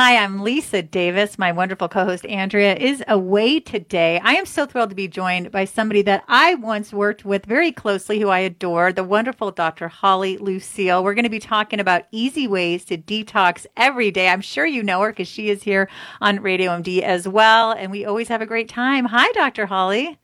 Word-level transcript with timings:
Hi, 0.00 0.16
I'm 0.16 0.44
Lisa 0.44 0.80
Davis. 0.80 1.40
My 1.40 1.50
wonderful 1.50 1.88
co 1.88 2.04
host 2.04 2.24
Andrea 2.26 2.76
is 2.76 3.02
away 3.08 3.58
today. 3.58 4.20
I 4.22 4.34
am 4.34 4.46
so 4.46 4.64
thrilled 4.64 4.90
to 4.90 4.94
be 4.94 5.08
joined 5.08 5.50
by 5.50 5.64
somebody 5.64 6.02
that 6.02 6.22
I 6.28 6.54
once 6.54 6.92
worked 6.92 7.24
with 7.24 7.44
very 7.44 7.72
closely, 7.72 8.20
who 8.20 8.28
I 8.28 8.38
adore, 8.38 8.92
the 8.92 9.02
wonderful 9.02 9.50
Dr. 9.50 9.88
Holly 9.88 10.36
Lucille. 10.36 11.02
We're 11.02 11.14
going 11.14 11.24
to 11.24 11.28
be 11.28 11.40
talking 11.40 11.80
about 11.80 12.04
easy 12.12 12.46
ways 12.46 12.84
to 12.84 12.96
detox 12.96 13.66
every 13.76 14.12
day. 14.12 14.28
I'm 14.28 14.40
sure 14.40 14.66
you 14.66 14.84
know 14.84 15.00
her 15.00 15.10
because 15.10 15.26
she 15.26 15.50
is 15.50 15.64
here 15.64 15.88
on 16.20 16.42
Radio 16.42 16.70
MD 16.70 17.00
as 17.00 17.26
well. 17.26 17.72
And 17.72 17.90
we 17.90 18.04
always 18.04 18.28
have 18.28 18.40
a 18.40 18.46
great 18.46 18.68
time. 18.68 19.06
Hi, 19.06 19.28
Dr. 19.32 19.66
Holly. 19.66 20.16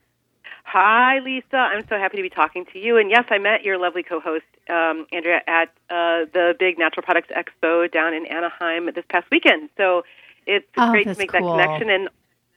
Hi, 0.74 1.20
Lisa. 1.20 1.56
I'm 1.56 1.87
so 1.87 1.98
happy 1.98 2.16
to 2.16 2.23
be 2.24 2.28
talking 2.28 2.66
to 2.73 2.80
you. 2.80 2.96
And 2.96 3.09
yes, 3.09 3.27
I 3.30 3.38
met 3.38 3.62
your 3.62 3.78
lovely 3.78 4.02
co 4.02 4.19
host, 4.19 4.42
um, 4.69 5.06
Andrea, 5.12 5.41
at 5.47 5.69
uh, 5.88 6.27
the 6.34 6.56
big 6.59 6.80
Natural 6.80 7.05
Products 7.05 7.28
Expo 7.30 7.88
down 7.88 8.12
in 8.12 8.27
Anaheim 8.27 8.87
this 8.87 9.05
past 9.09 9.24
weekend. 9.30 9.70
So 9.77 10.02
it's 10.48 10.66
Oh, 10.77 10.91
great 10.91 11.06
to 11.06 11.16
make 11.16 11.30
cool. 11.30 11.52
that 11.56 11.69
connection 11.69 11.91
and 11.91 12.09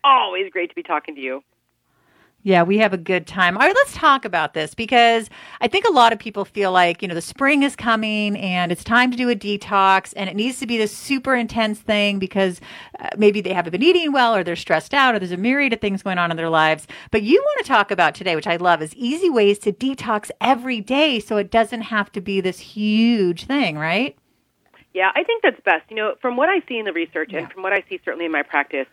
always 0.03 0.49
great 0.51 0.69
to 0.69 0.75
be 0.75 0.81
talking 0.81 1.13
to 1.13 1.21
you. 1.21 1.43
Yeah, 2.47 2.63
we 2.63 2.77
have 2.77 2.93
a 2.93 2.97
good 2.97 3.27
time. 3.27 3.57
All 3.57 3.67
right, 3.67 3.75
let's 3.75 3.93
talk 3.93 4.23
about 4.23 4.53
this 4.53 4.73
because 4.73 5.29
I 5.59 5.67
think 5.67 5.83
a 5.83 5.91
lot 5.91 6.13
of 6.13 6.19
people 6.19 6.45
feel 6.45 6.71
like, 6.71 7.01
you 7.01 7.07
know, 7.09 7.13
the 7.13 7.21
spring 7.21 7.61
is 7.61 7.75
coming 7.75 8.37
and 8.37 8.71
it's 8.71 8.85
time 8.85 9.11
to 9.11 9.17
do 9.17 9.29
a 9.29 9.35
detox 9.35 10.13
and 10.15 10.29
it 10.29 10.35
needs 10.37 10.57
to 10.59 10.65
be 10.65 10.77
this 10.77 10.95
super 10.95 11.35
intense 11.35 11.79
thing 11.79 12.19
because 12.19 12.61
uh, 13.01 13.09
maybe 13.17 13.41
they 13.41 13.51
haven't 13.51 13.73
been 13.73 13.83
eating 13.83 14.13
well 14.13 14.33
or 14.33 14.45
they're 14.45 14.55
stressed 14.55 14.93
out 14.93 15.13
or 15.13 15.19
there's 15.19 15.33
a 15.33 15.35
myriad 15.35 15.73
of 15.73 15.81
things 15.81 16.01
going 16.01 16.17
on 16.17 16.31
in 16.31 16.37
their 16.37 16.49
lives. 16.49 16.87
But 17.11 17.21
you 17.21 17.37
want 17.37 17.65
to 17.65 17.67
talk 17.67 17.91
about 17.91 18.15
today, 18.15 18.37
which 18.37 18.47
I 18.47 18.55
love, 18.55 18.81
is 18.81 18.95
easy 18.95 19.29
ways 19.29 19.59
to 19.59 19.73
detox 19.73 20.31
every 20.39 20.79
day 20.79 21.19
so 21.19 21.35
it 21.35 21.51
doesn't 21.51 21.81
have 21.81 22.13
to 22.13 22.21
be 22.21 22.39
this 22.39 22.59
huge 22.59 23.43
thing, 23.43 23.77
right? 23.77 24.17
Yeah, 24.93 25.11
I 25.13 25.25
think 25.25 25.43
that's 25.43 25.59
best. 25.65 25.83
You 25.89 25.97
know, 25.97 26.15
from 26.21 26.37
what 26.37 26.47
I 26.47 26.61
see 26.69 26.77
in 26.77 26.85
the 26.85 26.93
research 26.93 27.33
and 27.33 27.51
from 27.51 27.61
what 27.61 27.73
I 27.73 27.83
see 27.89 27.99
certainly 28.05 28.23
in 28.23 28.31
my 28.31 28.43
practice, 28.43 28.87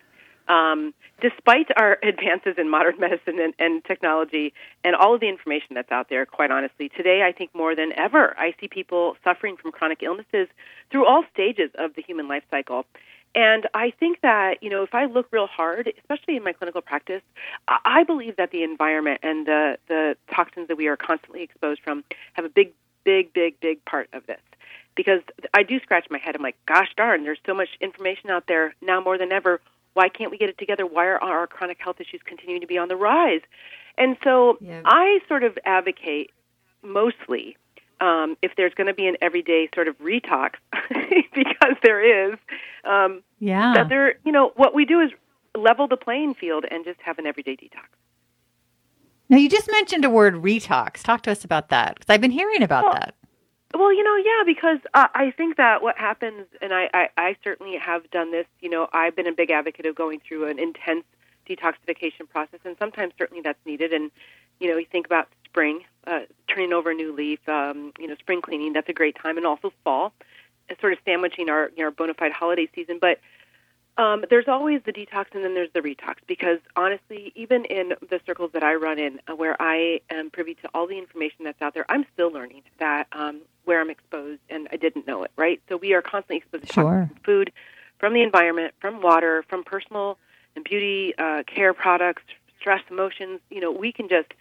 um, 0.48 0.95
despite 1.20 1.69
our 1.77 1.98
advances 2.03 2.55
in 2.59 2.70
modern 2.70 2.98
medicine 2.98 3.39
and, 3.41 3.55
and 3.59 3.84
technology 3.84 4.53
and 4.83 4.95
all 4.95 5.14
of 5.14 5.20
the 5.20 5.28
information 5.28 5.75
that's 5.75 5.91
out 5.92 6.09
there, 6.09 6.27
quite 6.27 6.50
honestly, 6.50 6.89
today 6.89 7.23
I 7.23 7.33
think 7.33 7.55
more 7.55 7.75
than 7.75 7.92
ever, 7.97 8.34
I 8.39 8.55
see 8.61 8.69
people 8.69 9.17
suffering 9.25 9.56
from 9.56 9.72
chronic 9.72 10.03
illnesses 10.03 10.48
through 10.91 11.06
all 11.06 11.25
stages 11.33 11.70
of 11.78 11.95
the 11.95 12.03
human 12.03 12.28
life 12.28 12.45
cycle. 12.50 12.87
And 13.37 13.67
I 13.75 13.91
think 13.98 14.20
that, 14.20 14.62
you 14.62 14.70
know, 14.70 14.84
if 14.84 14.95
I 14.95 15.06
look 15.06 15.27
real 15.33 15.48
hard, 15.48 15.92
especially 15.98 16.37
in 16.37 16.45
my 16.45 16.53
clinical 16.53 16.81
practice, 16.81 17.22
I 17.67 18.05
believe 18.05 18.37
that 18.37 18.53
the 18.53 18.62
environment 18.62 19.20
and 19.25 19.45
the, 19.45 19.77
the 19.89 20.17
toxins 20.33 20.69
that 20.69 20.77
we 20.77 20.87
are 20.87 20.97
constantly 20.97 21.42
exposed 21.42 21.81
from 21.83 22.05
have 22.34 22.45
a 22.45 22.48
big, 22.48 22.72
big, 23.03 23.33
big, 23.33 23.59
big 23.59 23.84
part 23.84 24.09
of 24.12 24.25
this 24.27 24.41
because 24.95 25.22
I 25.53 25.62
do 25.62 25.81
scratch 25.81 26.06
my 26.11 26.19
head. 26.19 26.37
I'm 26.37 26.42
like, 26.42 26.56
gosh 26.67 26.89
darn, 26.97 27.25
there's 27.25 27.41
so 27.47 27.55
much 27.55 27.69
information 27.81 28.31
out 28.31 28.45
there 28.47 28.75
now 28.81 29.00
more 29.00 29.19
than 29.19 29.33
ever. 29.33 29.61
Why 29.95 30.09
can't 30.09 30.31
we 30.31 30.37
get 30.39 30.48
it 30.48 30.59
together? 30.59 30.84
Why 30.87 31.06
are 31.06 31.23
our 31.23 31.47
chronic 31.47 31.78
health 31.81 32.00
issues 32.00 32.20
continuing 32.25 32.61
to 32.61 32.67
be 32.67 32.78
on 32.78 32.89
the 32.89 32.97
rise? 32.97 33.41
And 33.97 34.17
so 34.23 34.59
Yeah. 34.61 34.83
I 34.84 35.20
sort 35.28 35.45
of 35.45 35.56
advocate 35.64 36.31
mostly 36.83 37.56
um, 38.00 38.37
if 38.42 38.53
there's 38.56 38.75
going 38.75 38.89
to 38.89 38.92
be 38.95 39.06
an 39.06 39.17
everyday 39.22 39.69
sort 39.75 39.87
of 39.89 39.97
retox, 39.98 40.55
because 41.34 41.77
there 41.83 42.33
is, 42.33 42.39
um, 42.84 43.22
Yeah. 43.39 43.72
that 43.75 43.89
there, 43.89 44.17
you 44.25 44.33
know, 44.33 44.53
what 44.56 44.75
we 44.75 44.84
do 44.84 45.00
is 45.00 45.11
level 45.56 45.87
the 45.87 45.97
playing 45.97 46.34
field 46.34 46.65
and 46.70 46.84
just 46.84 47.00
have 47.00 47.19
an 47.19 47.27
everyday 47.27 47.56
detox. 47.56 47.87
Now, 49.28 49.39
you 49.39 49.48
just 49.48 49.70
mentioned 49.70 50.05
a 50.05 50.11
word 50.11 50.34
retox. 50.34 51.03
Talk 51.03 51.22
to 51.22 51.31
us 51.31 51.44
about 51.44 51.69
that 51.71 51.94
because 51.94 52.12
I've 52.12 52.21
been 52.21 52.32
hearing 52.32 52.62
about 52.62 52.84
Well, 52.84 52.93
that. 52.94 53.15
Well, 53.77 53.93
you 53.93 54.05
know, 54.05 54.17
yeah, 54.17 54.45
because 54.47 54.79
uh, 54.95 55.09
I 55.15 55.33
think 55.33 55.57
that 55.57 55.83
what 55.83 55.99
happens, 55.99 56.47
and 56.62 56.73
I, 56.73 56.89
I, 56.95 57.09
I 57.17 57.37
certainly 57.43 57.77
have 57.77 58.09
done 58.12 58.31
this, 58.31 58.47
you 58.61 58.71
know, 58.71 58.89
I've 58.93 59.17
been 59.17 59.27
a 59.27 59.33
big 59.33 59.51
advocate 59.51 59.85
of 59.85 59.97
going 59.97 60.21
through 60.21 60.47
an 60.49 60.61
intense 60.61 61.05
detoxification 61.49 62.29
process, 62.31 62.61
and 62.65 62.77
sometimes 62.79 63.15
certainly 63.19 63.43
that's 63.43 63.59
needed. 63.67 63.93
And, 63.93 64.12
you 64.61 64.71
know, 64.71 64.77
you 64.77 64.87
think 64.87 65.07
about 65.07 65.29
spring, 65.45 65.81
uh, 66.07 66.21
turning 66.47 66.73
over 66.73 66.93
a 66.93 66.95
new 66.95 67.12
leaf, 67.12 67.41
um, 67.49 67.93
you 67.99 68.07
know, 68.07 68.15
spring 68.15 68.43
cleaning, 68.43 68.75
that's 68.75 68.89
a 68.89 68.93
great 68.93 69.17
time, 69.21 69.37
and 69.37 69.45
also 69.45 69.73
fall, 69.83 70.12
sort 70.81 70.93
of 70.93 71.01
sandwiching 71.05 71.49
our, 71.49 71.71
you 71.77 71.83
know, 71.83 71.87
our 71.87 71.91
bona 71.91 72.15
fide 72.15 72.33
holiday 72.33 72.69
season. 72.77 72.99
But 73.01 73.19
um, 73.97 74.25
there's 74.28 74.49
always 74.49 74.82
the 74.84 74.93
detox 74.93 75.27
and 75.34 75.44
then 75.44 75.55
there's 75.55 75.72
the 75.72 75.81
retox 75.81 76.16
because 76.27 76.59
honestly, 76.77 77.32
even 77.37 77.65
in 77.66 77.94
the 78.10 78.21
circles 78.27 78.50
that 78.53 78.65
I 78.65 78.75
run 78.75 78.99
in, 78.99 79.21
uh, 79.28 79.37
where 79.37 79.60
I 79.60 80.00
am 80.10 80.31
privy 80.31 80.55
to 80.55 80.69
all 80.75 80.87
the 80.88 80.99
information 80.99 81.44
that's 81.44 81.62
out 81.62 81.75
there, 81.75 81.87
I'm 81.88 82.05
still 82.12 82.32
learning 82.32 82.62
that 82.78 83.06
um, 83.12 83.43
where 83.65 83.81
I'm 83.81 83.91
exposed 83.91 84.41
and 84.50 84.69
I 84.72 84.77
didn't 84.77 85.06
know 85.06 85.22
it. 85.22 85.31
Right, 85.37 85.62
so 85.69 85.77
we 85.77 85.93
are 85.93 86.03
constantly 86.03 86.38
exposed 86.38 86.66
to 86.66 86.72
Sure. 86.72 87.00
toxins 87.03 87.25
food, 87.25 87.53
from 87.99 88.15
the 88.15 88.22
environment, 88.22 88.75
from 88.81 89.00
water, 89.00 89.44
from 89.49 89.62
personal 89.62 90.19
and 90.56 90.65
beauty 90.65 91.15
uh, 91.16 91.44
care 91.47 91.72
products, 91.72 92.22
stress, 92.59 92.82
emotions. 92.91 93.41
You 93.50 93.61
know, 93.61 93.71
we 93.71 93.93
can 93.93 94.09
just. 94.09 94.32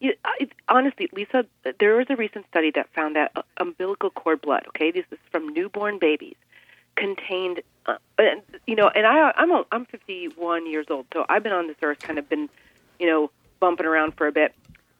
You, 0.00 0.14
uh, 0.24 0.44
honestly, 0.68 1.08
Lisa, 1.12 1.46
there 1.80 1.96
was 1.96 2.06
a 2.10 2.16
recent 2.16 2.46
study 2.48 2.70
that 2.72 2.88
found 2.94 3.16
that 3.16 3.32
uh, 3.34 3.42
umbilical 3.58 4.10
cord 4.10 4.40
blood. 4.40 4.64
Okay, 4.68 4.90
this 4.90 5.04
is 5.10 5.18
from 5.30 5.52
newborn 5.52 5.98
babies 5.98 6.36
contained 6.96 7.60
uh, 7.86 7.96
and, 8.18 8.42
you 8.66 8.76
know 8.76 8.88
and 8.94 9.06
i 9.06 9.32
i'm 9.36 9.50
a, 9.50 9.64
i'm 9.72 9.84
51 9.86 10.70
years 10.70 10.86
old 10.90 11.06
so 11.12 11.24
i've 11.28 11.42
been 11.42 11.52
on 11.52 11.66
this 11.66 11.76
earth 11.82 11.98
kind 11.98 12.18
of 12.18 12.28
been 12.28 12.48
you 12.98 13.06
know 13.06 13.30
bumping 13.64 13.86
around 13.86 14.14
for 14.14 14.26
a 14.26 14.32
bit. 14.32 14.54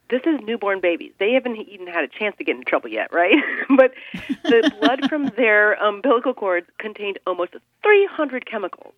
This 0.09 0.21
is 0.25 0.39
newborn 0.41 0.81
babies. 0.81 1.11
They 1.19 1.33
haven't 1.33 1.57
even 1.57 1.85
had 1.85 2.03
a 2.03 2.07
chance 2.07 2.35
to 2.37 2.43
get 2.43 2.55
in 2.55 2.63
trouble 2.63 2.89
yet 2.89 3.13
right? 3.13 3.35
But 3.77 3.91
the 4.43 4.71
blood 4.79 5.07
from 5.07 5.27
their 5.37 5.73
umbilical 5.73 6.33
cords 6.33 6.67
contained 6.79 7.19
almost 7.27 7.53
300 7.83 8.45
chemicals. 8.45 8.93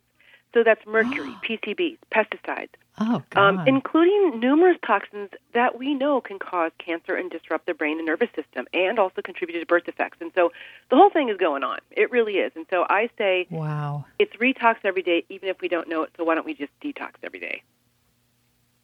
So 0.53 0.63
that's 0.63 0.85
mercury 0.85 1.35
pcbs 1.45 1.97
pesticides 2.13 2.69
Oh, 2.99 3.21
God. 3.29 3.59
um, 3.59 3.67
including 3.67 4.39
numerous 4.39 4.77
toxins 4.85 5.29
that 5.53 5.77
we 5.77 5.93
know 5.93 6.19
can 6.19 6.39
cause 6.39 6.71
cancer 6.79 7.15
and 7.15 7.29
disrupt 7.29 7.67
the 7.67 7.75
brain 7.75 7.97
and 7.97 8.07
nervous 8.07 8.29
system, 8.35 8.65
and 8.73 8.97
also 8.97 9.21
contribute 9.21 9.59
to 9.59 9.65
birth 9.67 9.85
defects. 9.85 10.17
And 10.19 10.31
so 10.33 10.51
the 10.89 10.95
whole 10.95 11.11
thing 11.11 11.29
is 11.29 11.37
going 11.37 11.63
on. 11.63 11.77
It 11.91 12.09
really 12.09 12.33
is. 12.33 12.51
And 12.55 12.65
so 12.71 12.85
I 12.89 13.09
say 13.17 13.45
wow. 13.51 14.05
it's 14.17 14.35
retox 14.37 14.77
every 14.83 15.03
day, 15.03 15.25
even 15.29 15.47
if 15.47 15.61
we 15.61 15.67
don't 15.67 15.87
know 15.87 16.03
it. 16.03 16.11
So 16.17 16.23
why 16.23 16.33
don't 16.33 16.45
we 16.45 16.55
just 16.55 16.71
detox 16.83 17.11
every 17.21 17.39
day? 17.39 17.61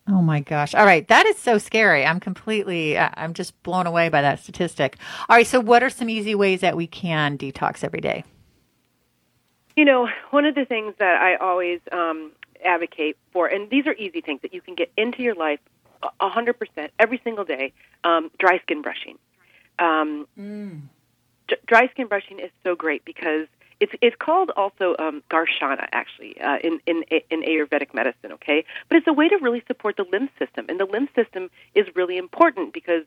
Oh 0.07 0.21
my 0.21 0.41
gosh. 0.41 0.75
All 0.75 0.85
right. 0.85 1.07
That 1.07 1.25
is 1.25 1.37
so 1.37 1.57
scary. 1.57 2.05
I'm 2.05 2.19
completely, 2.19 2.97
uh, 2.97 3.09
I'm 3.15 3.33
just 3.33 3.61
blown 3.63 3.87
away 3.87 4.09
by 4.09 4.21
that 4.21 4.39
statistic. 4.39 4.97
All 5.29 5.37
right. 5.37 5.47
So, 5.47 5.61
what 5.61 5.81
are 5.81 5.89
some 5.89 6.09
easy 6.09 6.35
ways 6.35 6.59
that 6.59 6.75
we 6.75 6.87
can 6.87 7.37
detox 7.37 7.85
every 7.85 8.01
day? 8.01 8.25
You 9.77 9.85
know, 9.85 10.09
one 10.31 10.45
of 10.45 10.55
the 10.55 10.65
things 10.65 10.93
that 10.99 11.21
I 11.21 11.37
always 11.37 11.79
um, 11.91 12.33
advocate 12.65 13.17
for, 13.31 13.47
and 13.47 13.69
these 13.69 13.85
are 13.87 13.93
easy 13.93 14.21
things 14.21 14.41
that 14.41 14.53
you 14.53 14.61
can 14.61 14.75
get 14.75 14.91
into 14.97 15.21
your 15.21 15.35
life 15.35 15.59
a- 16.01 16.09
a 16.19 16.29
hundred 16.29 16.59
percent 16.59 16.91
every 16.99 17.19
single 17.23 17.45
day. 17.45 17.73
Um, 18.03 18.31
dry 18.39 18.59
skin 18.59 18.81
brushing. 18.81 19.17
Um, 19.79 20.27
d- 21.47 21.55
dry 21.67 21.87
skin 21.87 22.07
brushing 22.07 22.39
is 22.39 22.51
so 22.63 22.75
great 22.75 23.03
because 23.05 23.47
it's 23.79 23.91
it's 24.01 24.15
called 24.17 24.51
also 24.55 24.95
um, 24.99 25.23
Garshana 25.29 25.87
actually 25.91 26.39
uh, 26.39 26.57
in 26.63 26.79
in 26.85 27.03
in 27.29 27.41
Ayurvedic 27.41 27.93
medicine. 27.93 28.31
Okay, 28.33 28.63
but 28.87 28.97
it's 28.97 29.07
a 29.07 29.13
way 29.13 29.27
to 29.29 29.37
really 29.37 29.63
support 29.67 29.97
the 29.97 30.05
lymph 30.11 30.31
system, 30.39 30.65
and 30.69 30.79
the 30.79 30.85
lymph 30.85 31.09
system 31.15 31.49
is 31.75 31.85
really 31.95 32.17
important 32.17 32.73
because 32.73 33.03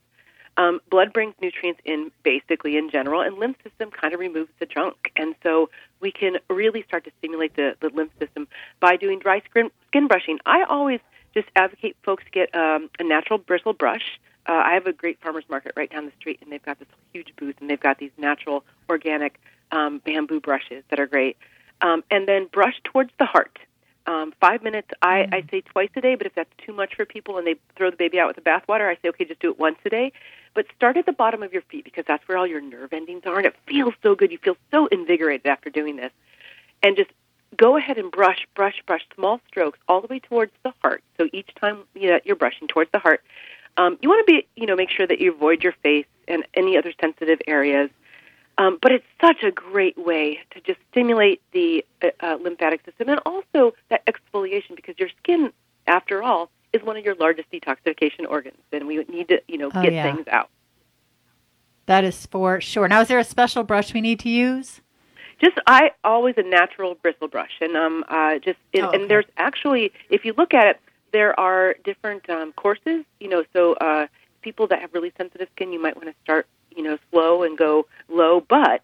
um, 0.56 0.80
blood 0.90 1.12
brings 1.12 1.34
nutrients 1.40 1.80
in 1.84 2.10
basically 2.22 2.76
in 2.76 2.90
general, 2.90 3.20
and 3.20 3.36
lymph 3.36 3.56
system 3.62 3.90
kind 3.90 4.14
of 4.14 4.20
removes 4.20 4.50
the 4.58 4.66
junk. 4.66 5.12
And 5.16 5.34
so 5.42 5.70
we 6.00 6.10
can 6.10 6.38
really 6.48 6.82
start 6.82 7.04
to 7.04 7.10
stimulate 7.18 7.56
the, 7.56 7.76
the 7.80 7.90
lymph 7.90 8.12
system 8.18 8.48
by 8.80 8.96
doing 8.96 9.18
dry 9.18 9.42
skin, 9.50 9.70
skin 9.88 10.08
brushing. 10.08 10.38
I 10.46 10.64
always 10.64 11.00
just 11.34 11.48
advocate 11.56 11.96
folks 12.02 12.24
get 12.32 12.54
um, 12.54 12.88
a 12.98 13.04
natural 13.04 13.38
bristle 13.38 13.74
brush. 13.74 14.18
Uh, 14.46 14.62
I 14.64 14.74
have 14.74 14.86
a 14.86 14.92
great 14.92 15.20
farmer's 15.20 15.44
market 15.50 15.72
right 15.76 15.90
down 15.90 16.06
the 16.06 16.12
street, 16.18 16.38
and 16.40 16.50
they've 16.50 16.62
got 16.62 16.78
this 16.78 16.88
huge 17.12 17.34
booth, 17.36 17.56
and 17.60 17.68
they've 17.68 17.80
got 17.80 17.98
these 17.98 18.12
natural, 18.16 18.64
organic 18.88 19.40
um, 19.72 20.00
bamboo 20.04 20.40
brushes 20.40 20.84
that 20.88 21.00
are 21.00 21.06
great. 21.06 21.36
Um, 21.82 22.02
and 22.10 22.26
then 22.26 22.46
brush 22.46 22.80
towards 22.84 23.10
the 23.18 23.26
heart. 23.26 23.58
Um, 24.06 24.32
five 24.40 24.62
minutes, 24.62 24.88
I, 25.02 25.26
I 25.32 25.44
say 25.50 25.62
twice 25.62 25.90
a 25.96 26.00
day, 26.00 26.14
but 26.14 26.26
if 26.26 26.34
that's 26.34 26.50
too 26.64 26.72
much 26.72 26.94
for 26.94 27.04
people 27.04 27.38
and 27.38 27.46
they 27.46 27.56
throw 27.76 27.90
the 27.90 27.96
baby 27.96 28.20
out 28.20 28.28
with 28.28 28.36
the 28.36 28.42
bathwater, 28.42 28.88
I 28.88 28.94
say, 29.02 29.08
okay, 29.08 29.24
just 29.24 29.40
do 29.40 29.50
it 29.50 29.58
once 29.58 29.78
a 29.84 29.90
day. 29.90 30.12
But 30.54 30.66
start 30.76 30.96
at 30.96 31.06
the 31.06 31.12
bottom 31.12 31.42
of 31.42 31.52
your 31.52 31.62
feet 31.62 31.84
because 31.84 32.04
that's 32.06 32.26
where 32.28 32.38
all 32.38 32.46
your 32.46 32.60
nerve 32.60 32.92
endings 32.92 33.22
are, 33.26 33.36
and 33.36 33.46
it 33.46 33.56
feels 33.66 33.94
so 34.02 34.14
good. 34.14 34.30
You 34.30 34.38
feel 34.38 34.56
so 34.70 34.86
invigorated 34.86 35.46
after 35.46 35.70
doing 35.70 35.96
this. 35.96 36.12
And 36.82 36.96
just 36.96 37.10
go 37.56 37.76
ahead 37.76 37.98
and 37.98 38.10
brush, 38.10 38.46
brush, 38.54 38.80
brush, 38.86 39.02
small 39.14 39.40
strokes 39.48 39.78
all 39.88 40.00
the 40.00 40.06
way 40.06 40.20
towards 40.20 40.52
the 40.62 40.72
heart. 40.82 41.02
So 41.18 41.28
each 41.32 41.50
time 41.60 41.80
you 41.94 42.08
know, 42.10 42.20
you're 42.24 42.36
brushing 42.36 42.68
towards 42.68 42.90
the 42.92 42.98
heart, 42.98 43.22
um, 43.76 43.98
you 44.00 44.08
want 44.08 44.26
to 44.26 44.32
be, 44.32 44.46
you 44.56 44.66
know, 44.66 44.76
make 44.76 44.90
sure 44.90 45.06
that 45.06 45.20
you 45.20 45.32
avoid 45.32 45.62
your 45.62 45.74
face 45.82 46.06
and 46.28 46.46
any 46.54 46.76
other 46.76 46.92
sensitive 47.00 47.40
areas. 47.46 47.90
Um, 48.58 48.78
but 48.80 48.92
it's 48.92 49.04
such 49.20 49.42
a 49.42 49.50
great 49.50 49.98
way 49.98 50.40
to 50.52 50.60
just 50.60 50.78
stimulate 50.90 51.42
the 51.52 51.84
uh, 52.02 52.08
uh, 52.20 52.38
lymphatic 52.40 52.84
system 52.84 53.08
and 53.10 53.20
also 53.26 53.74
that 53.90 54.02
exfoliation 54.06 54.74
because 54.74 54.94
your 54.98 55.10
skin, 55.22 55.52
after 55.86 56.22
all, 56.22 56.50
is 56.72 56.82
one 56.82 56.96
of 56.96 57.04
your 57.04 57.14
largest 57.16 57.50
detoxification 57.50 58.26
organs, 58.28 58.58
and 58.72 58.86
we 58.86 58.96
need 59.04 59.28
to, 59.28 59.42
you 59.46 59.58
know, 59.58 59.70
Oh, 59.74 59.82
get 59.82 59.92
yeah. 59.92 60.10
things 60.10 60.26
out. 60.28 60.48
That 61.86 62.02
is 62.04 62.26
for 62.26 62.60
sure. 62.60 62.88
Now, 62.88 63.00
is 63.02 63.08
there 63.08 63.18
a 63.18 63.24
special 63.24 63.62
brush 63.62 63.94
we 63.94 64.00
need 64.00 64.20
to 64.20 64.28
use? 64.28 64.80
Just 65.40 65.58
I 65.66 65.90
always 66.02 66.34
a 66.38 66.42
natural 66.42 66.94
bristle 66.94 67.28
brush, 67.28 67.52
and 67.60 67.76
um, 67.76 68.04
uh, 68.08 68.38
just 68.38 68.58
it, 68.72 68.82
Oh, 68.82 68.88
okay. 68.88 69.00
and 69.00 69.10
there's 69.10 69.26
actually, 69.36 69.92
if 70.10 70.24
you 70.24 70.32
look 70.36 70.54
at 70.54 70.66
it, 70.66 70.80
there 71.12 71.38
are 71.38 71.76
different 71.84 72.28
um, 72.30 72.52
courses. 72.52 73.04
You 73.20 73.28
know, 73.28 73.44
so 73.52 73.74
uh, 73.74 74.06
people 74.40 74.66
that 74.68 74.80
have 74.80 74.94
really 74.94 75.12
sensitive 75.16 75.48
skin, 75.54 75.72
you 75.72 75.80
might 75.80 75.94
want 75.94 76.08
to 76.08 76.14
start, 76.24 76.46
you 76.76 76.82
know, 76.82 76.98
slow 77.10 77.42
and 77.42 77.56
go 77.56 77.86
low. 78.08 78.40
But 78.46 78.82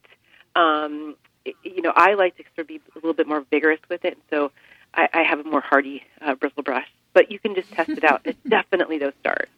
um, 0.56 1.16
you 1.62 1.82
know, 1.82 1.92
I 1.94 2.14
like 2.14 2.36
to 2.36 2.44
sort 2.54 2.60
of 2.64 2.68
be 2.68 2.76
a 2.76 2.94
little 2.96 3.14
bit 3.14 3.26
more 3.28 3.44
vigorous 3.50 3.80
with 3.88 4.04
it, 4.04 4.18
so 4.30 4.52
I, 4.94 5.08
I 5.12 5.22
have 5.22 5.40
a 5.40 5.44
more 5.44 5.60
hardy 5.60 6.02
uh, 6.20 6.34
bristle 6.34 6.62
brush. 6.62 6.88
But 7.12 7.30
you 7.30 7.38
can 7.38 7.54
just 7.54 7.70
test 7.72 7.90
it 7.90 8.04
out. 8.04 8.22
It's 8.24 8.38
definitely 8.48 8.98
those 8.98 9.12
stars. 9.20 9.48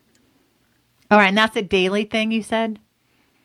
All 1.11 1.19
right, 1.19 1.29
and 1.29 1.39
that's 1.39 1.57
a 1.57 1.63
daily 1.63 2.05
thing 2.05 2.33
you 2.33 2.43
said? 2.43 2.81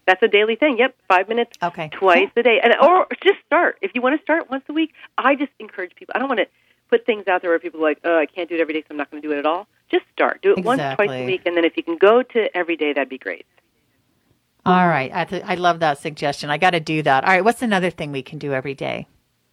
That's 0.08 0.24
a 0.24 0.28
daily 0.28 0.56
thing. 0.56 0.78
Yep, 0.80 0.96
five 1.08 1.30
minutes 1.30 1.58
Okay. 1.62 1.90
twice 1.92 2.30
a 2.36 2.42
day, 2.42 2.60
and 2.64 2.74
or 2.82 3.06
just 3.22 3.38
start. 3.46 3.78
If 3.82 3.92
you 3.94 4.02
want 4.02 4.20
to 4.20 4.24
start 4.24 4.50
once 4.50 4.64
a 4.68 4.74
week, 4.74 4.94
I 5.18 5.36
just 5.36 5.52
encourage 5.60 5.94
people. 5.96 6.14
I 6.16 6.20
don't 6.20 6.30
want 6.30 6.40
to 6.40 6.48
put 6.90 7.06
things 7.06 7.28
out 7.28 7.42
there 7.42 7.52
where 7.52 7.60
people 7.60 7.80
are 7.82 7.84
like, 7.84 8.00
"Oh, 8.04 8.18
I 8.18 8.26
can't 8.26 8.50
do 8.50 8.56
it 8.56 8.62
every 8.62 8.74
day, 8.74 8.82
so 8.82 8.88
I'm 8.92 8.98
not 8.98 9.12
going 9.12 9.22
to 9.22 9.28
do 9.28 9.34
it 9.36 9.38
at 9.38 9.46
all." 9.46 9.68
Just 9.92 10.06
start. 10.12 10.42
Do 10.42 10.56
it 10.56 10.66
once, 10.66 10.82
twice 10.96 11.10
a 11.10 11.26
week, 11.26 11.42
and 11.46 11.56
then 11.56 11.66
if 11.66 11.78
you 11.78 11.84
can 11.84 11.98
go 11.98 12.24
to 12.24 12.58
every 12.58 12.76
day, 12.76 12.94
that'd 12.94 13.10
be 13.10 13.18
great. 13.20 13.46
All 14.66 14.88
right. 14.88 15.12
I, 15.14 15.24
th- 15.26 15.44
I 15.46 15.56
love 15.56 15.80
that 15.80 15.98
suggestion. 16.00 16.50
I 16.50 16.58
got 16.58 16.72
to 16.72 16.80
do 16.80 17.02
that. 17.04 17.24
All 17.24 17.32
right. 17.32 17.44
What's 17.44 17.62
another 17.62 17.90
thing 17.90 18.12
we 18.12 18.22
can 18.22 18.40
do 18.40 18.54
every 18.54 18.76
day? 18.76 19.08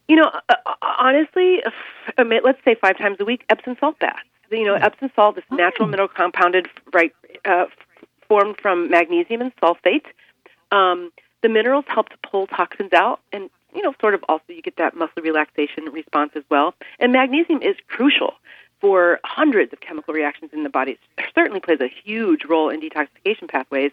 You 0.08 0.16
know, 0.16 0.30
uh, 0.48 0.54
uh, 0.66 0.74
honestly, 0.98 1.62
if- 1.64 1.74
I 2.18 2.24
mean, 2.24 2.40
let's 2.44 2.62
say 2.64 2.74
five 2.80 2.98
times 2.98 3.16
a 3.20 3.24
week, 3.24 3.44
Epsom 3.48 3.76
salt 3.80 3.98
bath. 3.98 4.16
You 4.50 4.64
know, 4.64 4.74
Epsom 4.74 5.10
salt, 5.16 5.34
this 5.34 5.44
natural 5.50 5.88
mineral 5.88 6.08
compounded, 6.08 6.68
right, 6.92 7.12
uh, 7.44 7.66
formed 8.28 8.56
from 8.60 8.88
magnesium 8.90 9.40
and 9.40 9.52
sulfate. 9.56 10.04
Um, 10.70 11.10
the 11.42 11.48
minerals 11.48 11.84
help 11.88 12.08
to 12.10 12.16
pull 12.28 12.46
toxins 12.46 12.92
out, 12.92 13.20
and 13.32 13.50
you 13.74 13.82
know, 13.82 13.92
sort 14.00 14.14
of 14.14 14.24
also 14.28 14.44
you 14.48 14.62
get 14.62 14.76
that 14.76 14.96
muscle 14.96 15.22
relaxation 15.22 15.84
response 15.92 16.32
as 16.36 16.44
well. 16.48 16.74
And 17.00 17.12
magnesium 17.12 17.60
is 17.60 17.76
crucial 17.88 18.34
for 18.80 19.18
hundreds 19.24 19.72
of 19.72 19.80
chemical 19.80 20.14
reactions 20.14 20.52
in 20.52 20.62
the 20.62 20.70
body. 20.70 20.92
It 21.18 21.24
certainly 21.34 21.60
plays 21.60 21.80
a 21.80 21.88
huge 21.88 22.44
role 22.44 22.70
in 22.70 22.80
detoxification 22.80 23.48
pathways, 23.48 23.90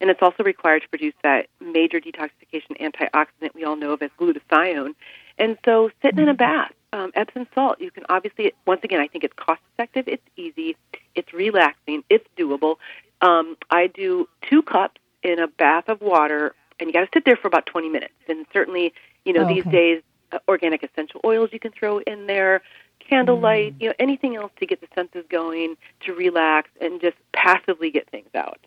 and 0.00 0.10
it's 0.10 0.22
also 0.22 0.42
required 0.42 0.82
to 0.82 0.88
produce 0.88 1.14
that 1.22 1.48
major 1.60 2.00
detoxification 2.00 2.78
antioxidant 2.80 3.54
we 3.54 3.64
all 3.64 3.76
know 3.76 3.92
of 3.92 4.02
as 4.02 4.10
glutathione. 4.18 4.94
And 5.38 5.58
so, 5.64 5.90
sitting 6.02 6.20
in 6.20 6.28
a 6.28 6.34
bath, 6.34 6.72
um, 6.92 7.12
Epsom 7.14 7.46
salt, 7.54 7.80
you 7.80 7.90
can 7.90 8.04
obviously, 8.08 8.52
once 8.66 8.80
again, 8.82 9.00
I 9.00 9.06
think 9.06 9.24
it's 9.24 9.34
cost 9.36 9.60
effective, 9.74 10.08
it's 10.08 10.26
easy, 10.36 10.76
it's 11.14 11.32
relaxing, 11.32 12.02
it's 12.10 12.26
doable. 12.36 12.76
Um, 13.20 13.56
I 13.70 13.86
do 13.86 14.28
two 14.48 14.62
cups 14.62 15.00
in 15.22 15.38
a 15.38 15.46
bath 15.46 15.88
of 15.88 16.00
water, 16.00 16.54
and 16.78 16.88
you 16.88 16.92
got 16.92 17.00
to 17.00 17.10
sit 17.12 17.24
there 17.24 17.36
for 17.36 17.48
about 17.48 17.66
20 17.66 17.88
minutes. 17.88 18.14
And 18.28 18.46
certainly, 18.52 18.92
you 19.24 19.32
know, 19.32 19.44
Oh, 19.44 19.48
these 19.54 19.64
days, 19.64 20.02
uh, 20.32 20.38
organic 20.48 20.82
essential 20.82 21.20
oils 21.24 21.50
you 21.52 21.60
can 21.60 21.72
throw 21.72 21.98
in 21.98 22.26
there, 22.26 22.62
candlelight, 23.00 23.74
you 23.80 23.88
know, 23.88 23.94
anything 23.98 24.36
else 24.36 24.52
to 24.60 24.66
get 24.66 24.80
the 24.80 24.88
senses 24.94 25.24
going, 25.28 25.76
to 26.00 26.14
relax, 26.14 26.70
and 26.80 27.00
just 27.00 27.16
passively 27.32 27.90
get 27.90 28.08
things 28.10 28.28
out. 28.34 28.58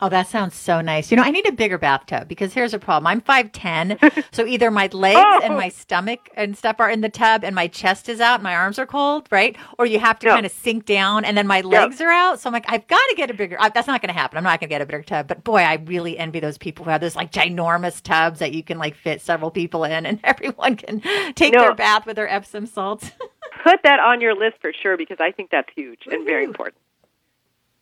Oh, 0.00 0.10
that 0.10 0.26
sounds 0.26 0.54
so 0.54 0.82
nice. 0.82 1.10
You 1.10 1.16
know, 1.16 1.22
I 1.22 1.30
need 1.30 1.48
a 1.48 1.52
bigger 1.52 1.78
bathtub 1.78 2.28
because 2.28 2.52
here's 2.52 2.74
a 2.74 2.78
problem. 2.78 3.06
I'm 3.06 3.22
5'10, 3.22 4.24
so 4.30 4.44
either 4.44 4.70
my 4.70 4.88
legs 4.92 5.18
Oh. 5.22 5.40
and 5.42 5.54
my 5.54 5.70
stomach 5.70 6.28
and 6.36 6.54
stuff 6.56 6.76
are 6.80 6.90
in 6.90 7.00
the 7.00 7.08
tub 7.08 7.42
and 7.44 7.54
my 7.54 7.66
chest 7.66 8.10
is 8.10 8.20
out 8.20 8.34
and 8.34 8.42
my 8.42 8.54
arms 8.54 8.78
are 8.78 8.84
cold, 8.84 9.26
right? 9.30 9.56
Or 9.78 9.86
you 9.86 9.98
have 9.98 10.18
to 10.18 10.26
Yeah. 10.26 10.34
kind 10.34 10.44
of 10.44 10.52
sink 10.52 10.84
down 10.84 11.24
and 11.24 11.34
then 11.34 11.46
my 11.46 11.62
legs 11.62 12.00
are 12.02 12.10
out. 12.10 12.40
So 12.40 12.48
I'm 12.50 12.52
like, 12.52 12.66
I've 12.68 12.86
got 12.88 13.00
to 13.08 13.14
get 13.16 13.30
a 13.30 13.34
bigger, 13.34 13.56
uh, 13.58 13.70
that's 13.70 13.86
not 13.86 14.02
going 14.02 14.12
to 14.12 14.18
happen. 14.20 14.36
I'm 14.36 14.44
not 14.44 14.60
going 14.60 14.68
to 14.68 14.74
get 14.74 14.82
a 14.82 14.86
bigger 14.86 15.02
tub. 15.02 15.28
But 15.28 15.44
boy, 15.44 15.60
I 15.62 15.76
really 15.76 16.18
envy 16.18 16.40
those 16.40 16.58
people 16.58 16.84
who 16.84 16.90
have 16.90 17.00
those 17.00 17.16
like 17.16 17.32
ginormous 17.32 18.02
tubs 18.02 18.40
that 18.40 18.52
you 18.52 18.62
can 18.62 18.76
like 18.78 18.96
fit 18.96 19.22
several 19.22 19.50
people 19.50 19.84
in 19.84 20.04
and 20.04 20.20
everyone 20.24 20.76
can 20.76 21.00
take 21.34 21.54
No. 21.54 21.60
their 21.60 21.74
bath 21.74 22.04
with 22.04 22.16
their 22.16 22.28
Epsom 22.28 22.66
salts. 22.66 23.12
Put 23.64 23.82
that 23.84 23.98
on 23.98 24.20
your 24.20 24.34
list 24.34 24.56
for 24.60 24.72
sure 24.74 24.98
because 24.98 25.16
I 25.20 25.30
think 25.32 25.50
that's 25.50 25.70
huge 25.74 26.00
and 26.10 26.26
very 26.26 26.44
important. 26.44 26.76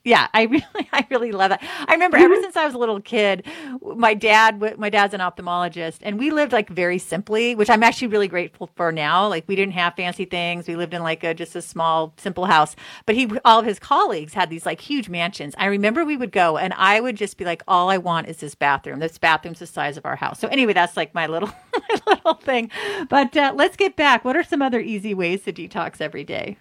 Yeah, 0.05 0.27
I 0.35 0.43
really, 0.43 0.89
I 0.93 1.05
really 1.09 1.31
love 1.31 1.49
that. 1.49 1.63
I 1.87 1.93
remember 1.93 2.17
ever 2.17 2.35
since 2.35 2.55
I 2.55 2.63
was 2.63 2.75
a 2.75 2.77
little 2.77 3.01
kid, 3.01 3.43
my 3.81 4.13
dad, 4.13 4.77
my 4.77 4.89
dad's 4.89 5.15
an 5.15 5.19
ophthalmologist, 5.19 5.97
and 6.03 6.19
we 6.19 6.29
lived 6.29 6.53
like 6.53 6.69
very 6.69 6.99
simply, 6.99 7.55
which 7.55 7.71
I'm 7.71 7.81
actually 7.81 8.09
really 8.09 8.27
grateful 8.27 8.69
for 8.75 8.91
now. 8.91 9.27
Like 9.27 9.45
we 9.47 9.55
didn't 9.55 9.73
have 9.73 9.95
fancy 9.95 10.25
things. 10.25 10.67
We 10.67 10.75
lived 10.75 10.93
in 10.93 11.01
like 11.01 11.23
a 11.23 11.33
just 11.33 11.55
a 11.55 11.61
small, 11.61 12.13
simple 12.17 12.45
house. 12.45 12.75
But 13.07 13.15
he, 13.15 13.29
all 13.43 13.59
of 13.59 13.65
his 13.65 13.79
colleagues 13.79 14.35
had 14.35 14.49
these 14.51 14.65
like 14.65 14.79
huge 14.79 15.09
mansions. 15.09 15.55
I 15.57 15.65
remember 15.65 16.05
we 16.05 16.17
would 16.17 16.31
go, 16.31 16.57
and 16.57 16.73
I 16.77 16.99
would 17.01 17.17
just 17.17 17.37
be 17.37 17.45
like, 17.45 17.63
all 17.67 17.89
I 17.89 17.97
want 17.97 18.27
is 18.27 18.37
this 18.37 18.53
bathroom. 18.53 18.99
This 18.99 19.17
bathroom's 19.17 19.59
the 19.59 19.67
size 19.67 19.97
of 19.97 20.05
our 20.05 20.15
house. 20.15 20.39
So 20.39 20.47
anyway, 20.49 20.73
that's 20.73 20.95
like 20.95 21.15
my 21.15 21.25
little, 21.25 21.49
my 21.73 21.99
little 22.05 22.35
thing. 22.35 22.69
But 23.09 23.35
uh, 23.35 23.53
let's 23.55 23.75
get 23.75 23.95
back. 23.95 24.23
What 24.23 24.37
are 24.37 24.43
some 24.43 24.61
other 24.61 24.79
easy 24.79 25.15
ways 25.15 25.43
to 25.45 25.51
detox 25.53 25.99
every 25.99 26.23
day? 26.23 26.57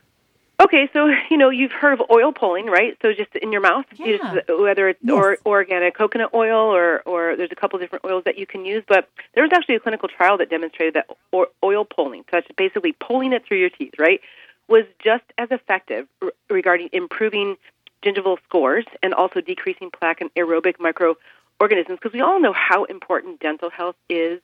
Okay, 0.60 0.88
so 0.92 1.10
you 1.30 1.36
know 1.36 1.50
you've 1.50 1.72
heard 1.72 1.94
of 1.98 2.10
oil 2.10 2.32
pulling, 2.32 2.66
right? 2.66 2.96
So 3.02 3.12
just 3.12 3.34
in 3.34 3.50
your 3.50 3.60
mouth, 3.60 3.86
you 3.96 4.18
just, 4.18 4.48
whether 4.48 4.88
it's 4.88 5.00
or, 5.10 5.36
organic 5.44 5.96
coconut 5.96 6.30
oil 6.32 6.72
or 6.74 7.00
or 7.00 7.36
there's 7.36 7.50
a 7.50 7.56
couple 7.56 7.78
different 7.80 8.04
oils 8.04 8.22
that 8.24 8.38
you 8.38 8.46
can 8.46 8.64
use. 8.64 8.84
But 8.86 9.08
there 9.34 9.42
was 9.42 9.52
actually 9.52 9.74
a 9.74 9.80
clinical 9.80 10.08
trial 10.08 10.38
that 10.38 10.50
demonstrated 10.50 10.94
that 10.94 11.06
or, 11.32 11.48
oil 11.64 11.84
pulling, 11.84 12.22
so 12.22 12.28
that's 12.32 12.46
basically 12.56 12.92
pulling 12.92 13.32
it 13.32 13.44
through 13.44 13.58
your 13.58 13.70
teeth, 13.70 13.94
right, 13.98 14.20
was 14.68 14.84
just 15.02 15.24
as 15.38 15.48
effective 15.50 16.06
r- 16.22 16.32
regarding 16.48 16.88
improving 16.92 17.56
gingival 18.04 18.38
scores 18.44 18.84
and 19.02 19.12
also 19.12 19.40
decreasing 19.40 19.90
plaque 19.90 20.20
and 20.20 20.32
aerobic 20.34 20.74
microorganisms. 20.78 21.98
Because 22.00 22.12
we 22.12 22.20
all 22.20 22.40
know 22.40 22.52
how 22.52 22.84
important 22.84 23.40
dental 23.40 23.70
health 23.70 23.96
is 24.08 24.40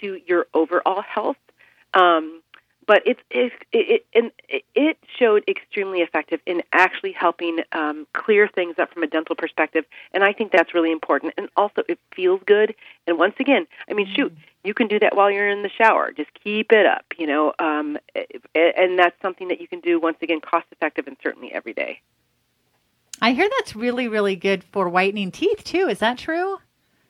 to 0.00 0.20
your 0.26 0.46
overall 0.52 1.00
health. 1.02 1.36
Um, 1.94 2.42
but 2.86 3.06
it, 3.06 3.18
it, 3.30 3.52
it, 3.72 4.04
it, 4.12 4.64
it 4.74 4.98
showed 5.18 5.44
extremely 5.48 6.00
effective 6.00 6.40
in 6.46 6.62
actually 6.72 7.12
helping 7.12 7.60
um, 7.72 8.06
clear 8.12 8.48
things 8.48 8.76
up 8.78 8.92
from 8.92 9.02
a 9.02 9.06
dental 9.06 9.34
perspective, 9.36 9.84
and 10.12 10.24
I 10.24 10.32
think 10.32 10.52
that's 10.52 10.74
really 10.74 10.92
important. 10.92 11.34
And 11.36 11.48
also, 11.56 11.82
it 11.88 11.98
feels 12.14 12.40
good. 12.46 12.74
And 13.06 13.18
once 13.18 13.34
again, 13.38 13.66
I 13.88 13.94
mean, 13.94 14.06
shoot, 14.14 14.32
you 14.62 14.74
can 14.74 14.88
do 14.88 14.98
that 15.00 15.16
while 15.16 15.30
you're 15.30 15.48
in 15.48 15.62
the 15.62 15.70
shower. 15.70 16.12
Just 16.12 16.30
keep 16.42 16.72
it 16.72 16.86
up, 16.86 17.04
you 17.18 17.26
know. 17.26 17.52
Um, 17.58 17.98
and 18.54 18.98
that's 18.98 19.20
something 19.22 19.48
that 19.48 19.60
you 19.60 19.68
can 19.68 19.80
do 19.80 20.00
once 20.00 20.18
again, 20.22 20.40
cost 20.40 20.66
effective, 20.72 21.06
and 21.06 21.16
certainly 21.22 21.52
every 21.52 21.72
day. 21.72 22.00
I 23.20 23.32
hear 23.32 23.48
that's 23.58 23.76
really, 23.76 24.08
really 24.08 24.36
good 24.36 24.64
for 24.64 24.88
whitening 24.88 25.30
teeth 25.30 25.64
too. 25.64 25.88
Is 25.88 26.00
that 26.00 26.18
true? 26.18 26.58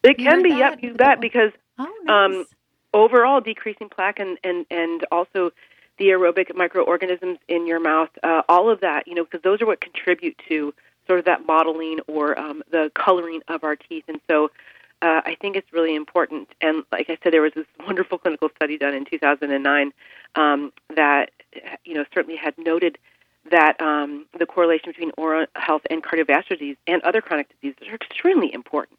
It 0.02 0.18
You 0.18 0.26
can 0.26 0.42
be, 0.42 0.50
that? 0.50 0.58
yep, 0.58 0.82
you 0.82 0.94
bet, 0.94 1.20
because 1.20 1.50
Oh, 1.78 1.92
nice. 2.04 2.30
Um, 2.30 2.46
overall 2.94 3.40
decreasing 3.40 3.90
plaque 3.90 4.18
and, 4.18 4.38
and, 4.42 4.64
and 4.70 5.04
also 5.12 5.50
the 5.98 6.06
aerobic 6.06 6.54
microorganisms 6.54 7.38
in 7.48 7.66
your 7.66 7.80
mouth, 7.80 8.08
uh, 8.22 8.42
all 8.48 8.70
of 8.70 8.80
that, 8.80 9.06
you 9.06 9.14
know, 9.14 9.24
because 9.24 9.42
those 9.42 9.60
are 9.60 9.66
what 9.66 9.80
contribute 9.80 10.36
to 10.48 10.72
sort 11.06 11.18
of 11.18 11.24
that 11.26 11.46
modeling 11.46 12.00
or 12.06 12.38
um, 12.38 12.62
the 12.70 12.90
coloring 12.94 13.42
of 13.48 13.62
our 13.62 13.76
teeth. 13.76 14.04
And 14.08 14.20
so 14.28 14.50
uh, 15.02 15.20
I 15.24 15.36
think 15.40 15.56
it's 15.56 15.72
really 15.72 15.94
important. 15.94 16.48
And 16.60 16.84
like 16.90 17.10
I 17.10 17.18
said, 17.22 17.32
there 17.32 17.42
was 17.42 17.52
this 17.54 17.66
wonderful 17.86 18.18
clinical 18.18 18.48
study 18.56 18.78
done 18.78 18.94
in 18.94 19.04
2009 19.04 19.92
um, 20.36 20.72
that, 20.96 21.30
you 21.84 21.94
know, 21.94 22.04
certainly 22.14 22.36
had 22.36 22.54
noted 22.58 22.98
that 23.50 23.80
um, 23.80 24.24
the 24.38 24.46
correlation 24.46 24.90
between 24.90 25.12
oral 25.18 25.46
health 25.54 25.82
and 25.90 26.02
cardiovascular 26.02 26.58
disease 26.58 26.76
and 26.86 27.02
other 27.02 27.20
chronic 27.20 27.48
diseases 27.60 27.86
are 27.88 27.94
extremely 27.94 28.52
important. 28.52 28.98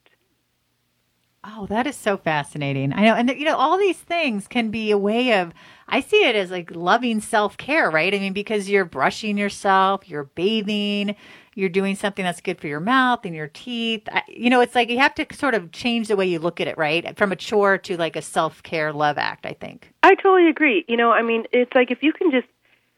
Oh, 1.47 1.67
that 1.67 1.85
is 1.85 1.95
so 1.95 2.17
fascinating. 2.17 2.91
I 2.91 3.03
know. 3.05 3.13
And, 3.13 3.29
you 3.29 3.45
know, 3.45 3.55
all 3.55 3.77
these 3.77 3.99
things 3.99 4.47
can 4.47 4.71
be 4.71 4.89
a 4.89 4.97
way 4.97 5.39
of, 5.39 5.53
I 5.87 6.01
see 6.01 6.27
it 6.27 6.35
as 6.35 6.49
like 6.49 6.71
loving 6.75 7.21
self 7.21 7.55
care, 7.55 7.91
right? 7.91 8.13
I 8.13 8.17
mean, 8.17 8.33
because 8.33 8.67
you're 8.67 8.85
brushing 8.85 9.37
yourself, 9.37 10.09
you're 10.09 10.23
bathing, 10.23 11.15
you're 11.53 11.69
doing 11.69 11.95
something 11.95 12.25
that's 12.25 12.41
good 12.41 12.59
for 12.59 12.67
your 12.67 12.79
mouth 12.79 13.25
and 13.25 13.35
your 13.35 13.49
teeth. 13.49 14.01
I, 14.11 14.23
you 14.27 14.49
know, 14.49 14.59
it's 14.59 14.73
like 14.73 14.89
you 14.89 14.97
have 14.97 15.13
to 15.15 15.27
sort 15.33 15.53
of 15.53 15.71
change 15.71 16.07
the 16.07 16.15
way 16.15 16.25
you 16.25 16.39
look 16.39 16.59
at 16.59 16.67
it, 16.67 16.79
right? 16.79 17.15
From 17.15 17.31
a 17.31 17.35
chore 17.35 17.77
to 17.77 17.95
like 17.95 18.15
a 18.15 18.23
self 18.23 18.63
care 18.63 18.91
love 18.91 19.19
act, 19.19 19.45
I 19.45 19.53
think. 19.53 19.93
I 20.01 20.15
totally 20.15 20.49
agree. 20.49 20.83
You 20.87 20.97
know, 20.97 21.11
I 21.11 21.21
mean, 21.21 21.45
it's 21.51 21.73
like 21.75 21.91
if 21.91 22.01
you 22.01 22.11
can 22.11 22.31
just, 22.31 22.47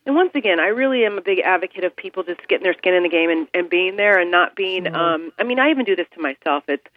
and 0.06 0.16
once 0.16 0.32
again, 0.36 0.62
I 0.62 0.68
really 0.68 1.04
am 1.04 1.18
a 1.18 1.22
big 1.22 1.40
advocate 1.40 1.84
of 1.84 1.94
people 1.94 2.24
just 2.24 2.48
getting 2.48 2.64
their 2.64 2.76
skin 2.76 2.94
in 2.94 3.04
the 3.04 3.10
game 3.10 3.30
and, 3.30 3.48
and 3.54 3.70
being 3.70 3.98
there 3.98 4.18
and 4.18 4.32
not 4.32 4.56
being. 4.56 4.88
Um, 4.96 5.34
I 5.38 5.44
mean, 5.44 5.60
I 5.60 5.70
even 5.70 5.84
do 5.84 5.98
this 5.98 6.08
to 6.14 6.22
myself. 6.22 6.64
It's 6.70 6.88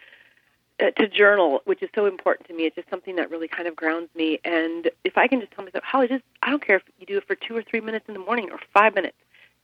uh, 0.81 0.91
to 0.91 1.07
journal, 1.07 1.61
which 1.65 1.81
is 1.83 1.89
so 1.93 2.05
important 2.05 2.47
to 2.47 2.53
me. 2.53 2.63
It's 2.63 2.75
just 2.75 2.89
something 2.89 3.15
that 3.17 3.29
really 3.29 3.47
kind 3.47 3.67
of 3.67 3.75
grounds 3.75 4.09
me. 4.15 4.39
And 4.43 4.89
if 5.03 5.17
I 5.17 5.27
can 5.27 5.39
just 5.39 5.51
tell 5.51 5.63
myself, 5.63 5.83
Holly, 5.83 6.07
just 6.07 6.23
I 6.41 6.49
don't 6.49 6.65
care 6.65 6.77
if 6.77 6.83
you 6.99 7.05
do 7.05 7.17
it 7.17 7.27
for 7.27 7.35
two 7.35 7.55
or 7.55 7.61
three 7.63 7.81
minutes 7.81 8.05
in 8.07 8.13
the 8.13 8.19
morning 8.19 8.49
or 8.51 8.59
five 8.73 8.95
minutes. 8.95 9.17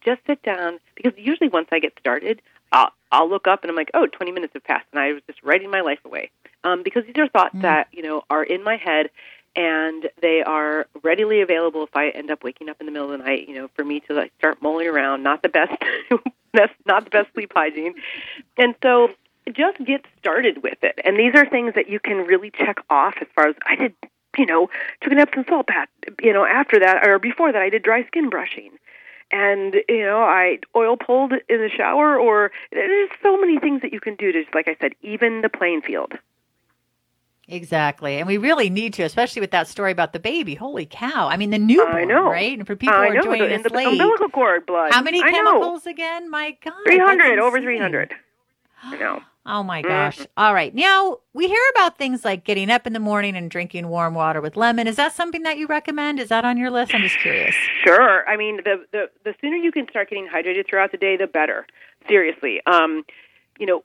Just 0.06 0.22
sit 0.28 0.44
down 0.44 0.80
because 0.96 1.14
usually 1.18 1.50
once 1.50 1.70
I 1.72 1.80
get 1.80 1.94
started, 2.00 2.42
I'll 2.72 2.92
I'll 3.12 3.30
look 3.30 3.48
up 3.48 3.64
and 3.64 3.72
I'm 3.72 3.76
like, 3.76 3.92
oh, 3.94 4.06
20 4.06 4.32
minutes 4.32 4.54
have 4.54 4.64
passed, 4.64 4.86
and 4.92 5.00
I 5.00 5.14
was 5.14 5.22
just 5.28 5.42
writing 5.44 5.72
my 5.72 5.82
life 5.82 6.00
away. 6.06 6.30
um, 6.64 6.84
because 6.84 7.06
these 7.06 7.18
are 7.18 7.28
thoughts 7.28 7.56
mm. 7.56 7.62
that 7.62 7.88
you 7.92 8.04
know 8.04 8.24
are 8.30 8.44
in 8.44 8.64
my 8.64 8.76
head 8.76 9.10
and 9.56 10.10
they 10.22 10.44
are 10.44 10.86
readily 11.04 11.42
available 11.42 11.84
if 11.84 11.96
I 11.96 12.10
end 12.10 12.30
up 12.30 12.44
waking 12.44 12.70
up 12.70 12.78
in 12.80 12.86
the 12.86 12.92
middle 12.92 13.12
of 13.12 13.18
the 13.18 13.26
night. 13.26 13.48
You 13.48 13.56
know, 13.56 13.70
for 13.76 13.84
me 13.84 14.02
to 14.02 14.14
like 14.14 14.32
start 14.38 14.62
mulling 14.62 14.88
around, 14.88 15.24
not 15.24 15.42
the 15.42 15.50
best, 15.50 15.74
that's 16.54 16.74
not 16.86 17.06
the 17.06 17.10
best 17.10 17.34
sleep 17.34 17.52
hygiene, 17.56 17.96
and 18.58 18.76
so 18.84 19.10
just 19.56 19.78
get 19.86 20.06
started 20.20 20.64
with 20.64 20.78
it. 20.84 21.00
And 21.04 21.18
these 21.18 21.34
are 21.36 21.46
things 21.50 21.74
that 21.76 21.90
you 21.90 22.00
can 22.00 22.18
really 22.18 22.52
check 22.52 22.78
off 22.90 23.16
as 23.22 23.28
far 23.36 23.48
as 23.48 23.56
I 23.66 23.76
did. 23.76 23.94
You 24.38 24.46
know, 24.46 24.70
took 25.02 25.12
an 25.12 25.18
Epsom 25.20 25.46
salt 25.50 25.66
bath. 25.68 25.88
You 26.22 26.32
know, 26.32 26.46
after 26.46 26.80
that 26.80 27.08
or 27.08 27.18
before 27.18 27.52
that, 27.52 27.62
I 27.62 27.70
did 27.70 27.82
dry 27.82 28.06
skin 28.06 28.30
brushing 28.30 28.72
and 29.30 29.76
you 29.90 30.06
know 30.06 30.20
i 30.20 30.58
oil 30.74 30.96
pulled 30.96 31.34
in 31.34 31.58
the 31.60 31.70
shower 31.76 32.18
or 32.18 32.50
there's 32.72 33.10
so 33.22 33.36
many 33.38 33.60
things 33.60 33.82
that 33.82 33.92
you 33.92 34.00
can 34.00 34.16
do 34.16 34.32
to 34.32 34.44
like 34.54 34.70
i 34.70 34.76
said 34.80 34.94
even 35.02 35.42
the 35.42 35.50
playing 35.50 35.82
field 35.82 36.14
Exactly. 37.50 38.18
And 38.18 38.28
we 38.28 38.38
really 38.38 38.70
need 38.70 38.94
to, 38.96 39.04
especially 39.04 39.40
with 39.40 39.52
that 39.52 39.68
story 39.70 39.92
about 39.92 40.12
the 40.12 40.20
baby. 40.20 40.54
Holy 40.54 40.86
cow. 40.86 41.30
I 41.30 41.38
mean, 41.38 41.50
the 41.50 41.58
newborn, 41.58 41.96
I 41.96 42.04
know. 42.04 42.30
right? 42.30 42.58
And 42.58 42.68
for 42.68 42.76
people 42.76 42.96
I 42.96 43.06
who 43.06 43.12
are 43.12 43.14
know. 43.16 43.22
joining 43.22 43.64
the, 43.64 43.70
us 43.70 43.72
late. 43.72 43.88
umbilical 43.88 44.28
cord 44.30 44.66
blood. 44.66 44.92
How 44.92 45.02
many 45.02 45.22
chemicals 45.22 45.86
again? 45.86 46.30
My 46.30 46.58
God. 46.64 46.74
300, 46.86 47.40
over 47.40 47.62
300. 47.62 48.14
I 48.84 48.98
know. 48.98 49.22
Oh 49.48 49.64
my 49.64 49.82
gosh. 49.82 50.18
Mm-hmm. 50.18 50.32
All 50.36 50.54
right. 50.54 50.76
Now, 50.76 51.20
we 51.34 51.48
hear 51.48 51.62
about 51.72 51.98
things 51.98 52.26
like 52.26 52.44
getting 52.44 52.70
up 52.70 52.86
in 52.86 52.92
the 52.92 53.00
morning 53.00 53.36
and 53.38 53.50
drinking 53.50 53.88
warm 53.88 54.14
water 54.14 54.42
with 54.42 54.58
lemon. 54.58 54.88
Is 54.88 54.98
that 54.98 55.14
something 55.14 55.44
that 55.44 55.58
you 55.58 55.68
recommend? 55.68 56.20
Is 56.20 56.28
that 56.28 56.44
on 56.44 56.58
your 56.58 56.70
list? 56.70 56.94
I'm 56.94 57.02
just 57.02 57.18
curious. 57.20 57.56
Sure. 57.86 58.28
I 58.28 58.36
mean, 58.36 58.58
the 58.58 58.86
the, 58.92 59.10
the 59.24 59.34
sooner 59.40 59.56
you 59.56 59.72
can 59.72 59.88
start 59.90 60.10
getting 60.10 60.28
hydrated 60.28 60.68
throughout 60.68 60.92
the 60.92 60.98
day, 60.98 61.16
the 61.16 61.28
better. 61.28 61.66
Seriously. 62.10 62.62
Um, 62.68 63.06
you 63.58 63.66
know, 63.66 63.84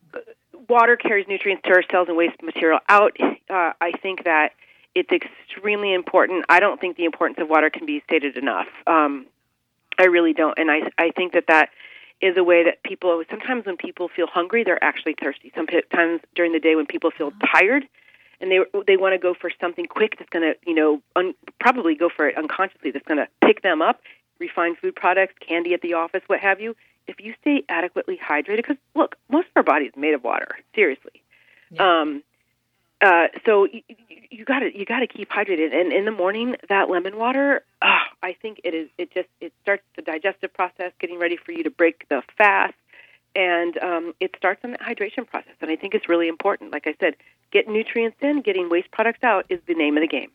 water 0.68 0.96
carries 0.96 1.28
nutrients 1.28 1.62
to 1.64 1.70
our 1.70 1.84
cells 1.90 2.08
and 2.08 2.16
waste 2.16 2.42
material 2.42 2.80
out. 2.88 3.16
Uh, 3.48 3.72
I 3.80 3.92
think 4.02 4.24
that 4.24 4.52
it's 4.94 5.10
extremely 5.10 5.94
important. 5.94 6.44
I 6.48 6.58
don't 6.58 6.80
think 6.80 6.96
the 6.96 7.04
importance 7.04 7.38
of 7.40 7.48
water 7.48 7.70
can 7.70 7.86
be 7.86 8.02
stated 8.04 8.36
enough. 8.36 8.66
Um, 8.86 9.26
I 9.98 10.04
really 10.04 10.32
don't, 10.32 10.58
and 10.58 10.70
I 10.70 10.90
I 10.98 11.10
think 11.10 11.34
that 11.34 11.44
that 11.48 11.68
is 12.22 12.36
a 12.36 12.44
way 12.44 12.64
that 12.64 12.82
people 12.82 13.22
sometimes 13.28 13.66
when 13.66 13.76
people 13.76 14.08
feel 14.08 14.26
hungry, 14.26 14.64
they're 14.64 14.82
actually 14.82 15.14
thirsty. 15.20 15.52
Sometimes 15.54 16.20
during 16.34 16.52
the 16.52 16.60
day 16.60 16.76
when 16.76 16.86
people 16.86 17.10
feel 17.10 17.32
tired 17.54 17.84
and 18.40 18.50
they 18.50 18.60
they 18.86 18.96
want 18.96 19.12
to 19.12 19.18
go 19.18 19.34
for 19.34 19.50
something 19.60 19.86
quick 19.86 20.16
that's 20.18 20.30
going 20.30 20.42
to 20.42 20.56
you 20.66 20.74
know 20.74 21.02
un, 21.16 21.34
probably 21.60 21.94
go 21.94 22.08
for 22.08 22.28
it 22.28 22.36
unconsciously 22.38 22.90
that's 22.90 23.06
going 23.06 23.18
to 23.18 23.28
pick 23.44 23.62
them 23.62 23.82
up. 23.82 24.00
Refined 24.38 24.78
food 24.78 24.96
products, 24.96 25.34
candy 25.46 25.74
at 25.74 25.82
the 25.82 25.92
office, 25.92 26.22
what 26.26 26.40
have 26.40 26.60
you 26.60 26.74
if 27.06 27.20
you 27.20 27.34
stay 27.40 27.64
adequately 27.68 28.18
hydrated, 28.18 28.56
because 28.58 28.76
look, 28.94 29.16
most 29.30 29.46
of 29.48 29.52
our 29.56 29.62
body 29.62 29.86
is 29.86 29.92
made 29.96 30.14
of 30.14 30.22
water. 30.24 30.56
Seriously. 30.74 31.22
Yeah. 31.70 32.00
Um, 32.00 32.22
uh, 33.00 33.28
so 33.44 33.66
you, 33.66 33.82
you 34.30 34.44
got 34.44 34.60
to 34.60 34.76
you 34.76 34.84
got 34.84 35.00
to 35.00 35.06
keep 35.06 35.28
hydrated. 35.30 35.74
And 35.74 35.92
in 35.92 36.04
the 36.04 36.12
morning, 36.12 36.56
that 36.68 36.88
lemon 36.88 37.16
water, 37.16 37.64
oh, 37.82 37.98
I 38.22 38.32
think 38.32 38.60
it 38.64 38.74
is. 38.74 38.88
It 38.98 39.12
just 39.12 39.28
it 39.40 39.52
starts 39.62 39.82
the 39.96 40.02
digestive 40.02 40.52
process, 40.52 40.92
getting 41.00 41.18
ready 41.18 41.36
for 41.36 41.52
you 41.52 41.62
to 41.64 41.70
break 41.70 42.08
the 42.08 42.22
fast, 42.36 42.74
and 43.34 43.78
um, 43.78 44.14
it 44.20 44.34
starts 44.36 44.60
on 44.64 44.72
that 44.72 44.80
hydration 44.80 45.26
process. 45.26 45.54
And 45.60 45.70
I 45.70 45.76
think 45.76 45.94
it's 45.94 46.08
really 46.08 46.28
important. 46.28 46.72
Like 46.72 46.86
I 46.86 46.94
said, 47.00 47.16
get 47.50 47.68
nutrients 47.68 48.18
in, 48.20 48.42
getting 48.42 48.68
waste 48.68 48.90
products 48.90 49.22
out 49.22 49.46
is 49.48 49.60
the 49.66 49.74
name 49.74 49.96
of 49.96 50.02
the 50.02 50.08
game. 50.08 50.30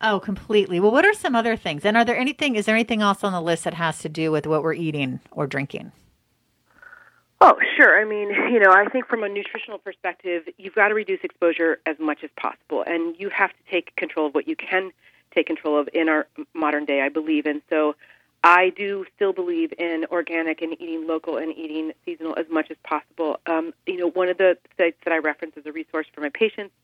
Oh, 0.00 0.18
completely. 0.18 0.80
Well, 0.80 0.90
what 0.90 1.04
are 1.04 1.14
some 1.14 1.36
other 1.36 1.56
things? 1.56 1.84
And 1.84 1.96
are 1.96 2.04
there 2.04 2.16
anything, 2.16 2.56
is 2.56 2.66
there 2.66 2.74
anything 2.74 3.02
else 3.02 3.22
on 3.22 3.32
the 3.32 3.40
list 3.40 3.62
that 3.64 3.74
has 3.74 4.00
to 4.00 4.08
do 4.08 4.32
with 4.32 4.46
what 4.46 4.64
we're 4.64 4.74
eating 4.74 5.20
or 5.30 5.46
drinking? 5.46 5.92
Oh, 7.40 7.56
sure. 7.76 8.00
I 8.00 8.04
mean, 8.04 8.30
you 8.52 8.58
know, 8.58 8.72
I 8.72 8.86
think 8.86 9.06
from 9.06 9.22
a 9.22 9.28
nutritional 9.28 9.78
perspective, 9.78 10.42
you've 10.58 10.74
got 10.74 10.88
to 10.88 10.94
reduce 10.94 11.20
exposure 11.22 11.78
as 11.86 11.96
much 12.00 12.24
as 12.24 12.30
possible. 12.36 12.82
And 12.84 13.14
you 13.18 13.28
have 13.28 13.50
to 13.50 13.70
take 13.70 13.94
control 13.94 14.26
of 14.26 14.34
what 14.34 14.48
you 14.48 14.56
can 14.56 14.90
take 15.34 15.46
control 15.46 15.78
of 15.78 15.88
in 15.92 16.08
our 16.08 16.26
modern 16.54 16.84
day, 16.84 17.00
I 17.00 17.08
believe. 17.08 17.46
And 17.46 17.62
so 17.70 17.96
I 18.44 18.70
do 18.70 19.06
still 19.14 19.32
believe 19.32 19.72
in 19.78 20.06
organic 20.10 20.62
and 20.62 20.72
eating 20.80 21.06
local 21.06 21.36
and 21.36 21.56
eating 21.56 21.92
seasonal 22.04 22.34
as 22.38 22.46
much 22.50 22.70
as 22.70 22.76
possible. 22.82 23.38
Um, 23.46 23.72
you 23.86 23.98
know, 23.98 24.10
one 24.10 24.28
of 24.28 24.38
the 24.38 24.58
sites 24.76 24.96
that 25.04 25.12
I 25.12 25.18
reference 25.18 25.56
as 25.56 25.66
a 25.66 25.72
resource 25.72 26.06
for 26.14 26.20
my 26.20 26.30
patients 26.30 26.74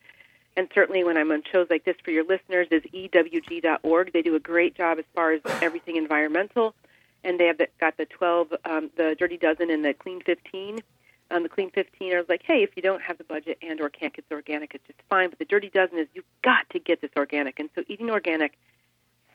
and 0.59 0.69
certainly 0.75 1.05
when 1.05 1.17
I'm 1.17 1.31
on 1.31 1.45
shows 1.53 1.69
like 1.71 1.85
this 1.85 1.95
for 2.05 2.11
your 2.11 2.25
listeners 2.25 2.67
is 2.73 2.83
ewg.org. 2.93 4.13
They 4.13 4.23
do 4.23 4.35
a 4.35 4.41
great 4.41 4.75
job 4.75 4.99
as 4.99 5.05
far 5.15 5.31
as 5.31 5.41
everything 5.63 5.95
environmental, 5.95 6.75
and 7.23 7.39
they 7.39 7.47
have 7.47 7.61
got 7.81 7.97
the 7.97 8.07
12, 8.07 8.55
um, 8.65 8.91
the 8.97 9.15
Dirty 9.17 9.37
Dozen 9.37 9.71
and 9.71 9.85
the 9.85 9.95
Clean 9.95 10.21
15. 10.21 10.81
Um, 11.31 11.43
the 11.43 11.49
Clean 11.49 11.71
15 11.71 12.13
is 12.13 12.29
like, 12.29 12.43
hey, 12.43 12.63
if 12.63 12.71
you 12.77 12.83
don't 12.83 13.03
have 13.03 13.19
the 13.19 13.25
budget 13.25 13.59
and 13.63 13.81
or 13.81 13.89
can't 13.89 14.15
get 14.15 14.29
the 14.29 14.35
organic, 14.35 14.75
it's 14.75 14.87
just 14.87 15.01
fine. 15.11 15.29
But 15.29 15.39
the 15.39 15.45
Dirty 15.45 15.69
Dozen 15.69 15.99
is 15.99 16.09
you've 16.15 16.25
got 16.43 16.69
to 16.71 16.79
get 16.79 17.01
this 17.01 17.11
organic, 17.17 17.59
and 17.59 17.69
so 17.75 17.85
eating 17.89 18.11
organic, 18.11 18.59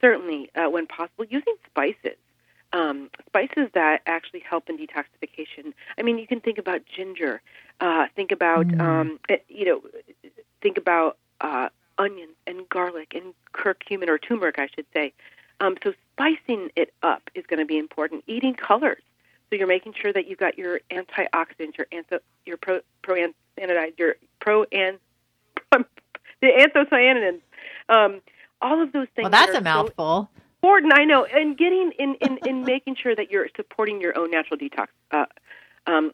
certainly 0.01 0.50
uh, 0.55 0.69
when 0.69 0.88
possible, 0.88 1.25
using 1.25 1.55
spices. 1.69 2.17
Um, 2.71 3.12
spices 3.27 3.69
that 3.75 4.01
actually 4.07 4.39
help 4.39 4.67
in 4.67 4.79
detoxification. 4.79 5.73
I 6.00 6.01
mean, 6.01 6.17
you 6.17 6.25
can 6.25 6.41
think 6.41 6.57
about 6.57 6.81
ginger. 6.88 7.39
Uh, 7.79 8.07
think 8.15 8.31
about 8.31 8.67
mm. 8.67 8.81
um, 8.81 9.19
eh, 9.29 9.38
you 9.47 9.65
know 9.65 9.81
think 10.63 10.77
about 10.77 11.17
uh, 11.41 11.69
onions 12.00 12.35
and 12.47 12.67
garlic 12.69 13.13
and 13.13 13.33
curcumin 13.53 14.07
or 14.07 14.17
turmeric, 14.17 14.57
I 14.57 14.67
should 14.73 14.85
say. 14.93 15.13
Um, 15.59 15.77
so 15.83 15.93
spicing 16.13 16.71
it 16.75 16.93
up 17.03 17.29
is 17.35 17.45
going 17.45 17.59
to 17.59 17.65
be 17.65 17.77
important. 17.77 18.23
Eating 18.27 18.55
colors, 18.55 19.03
so 19.53 19.57
you're 19.57 19.67
making 19.67 19.93
sure 20.01 20.12
that 20.12 20.27
you've 20.27 20.39
got 20.39 20.57
your 20.57 20.79
antioxidants, 20.89 21.77
your 21.77 21.86
antho, 21.93 22.19
your 22.43 22.57
pro 22.57 22.79
pro 23.03 23.27
your 23.98 24.15
pro 24.39 24.65
and 24.72 24.98
the 25.72 25.86
anthocyanins, 26.41 27.39
um, 27.88 28.19
all 28.63 28.81
of 28.81 28.91
those 28.93 29.07
things. 29.15 29.25
Well, 29.25 29.29
that's 29.29 29.51
that 29.51 29.62
a 29.62 29.63
mouthful. 29.63 30.29
So 30.33 30.41
important, 30.55 30.93
I 30.95 31.05
know, 31.05 31.25
and 31.25 31.55
getting 31.55 31.91
in, 32.00 32.15
in, 32.15 32.39
in 32.48 32.63
making 32.65 32.95
sure 32.95 33.15
that 33.15 33.29
you're 33.29 33.48
supporting 33.55 34.01
your 34.01 34.17
own 34.17 34.31
natural 34.31 34.57
detox 34.57 34.88
uh, 35.12 35.25
um, 35.86 36.12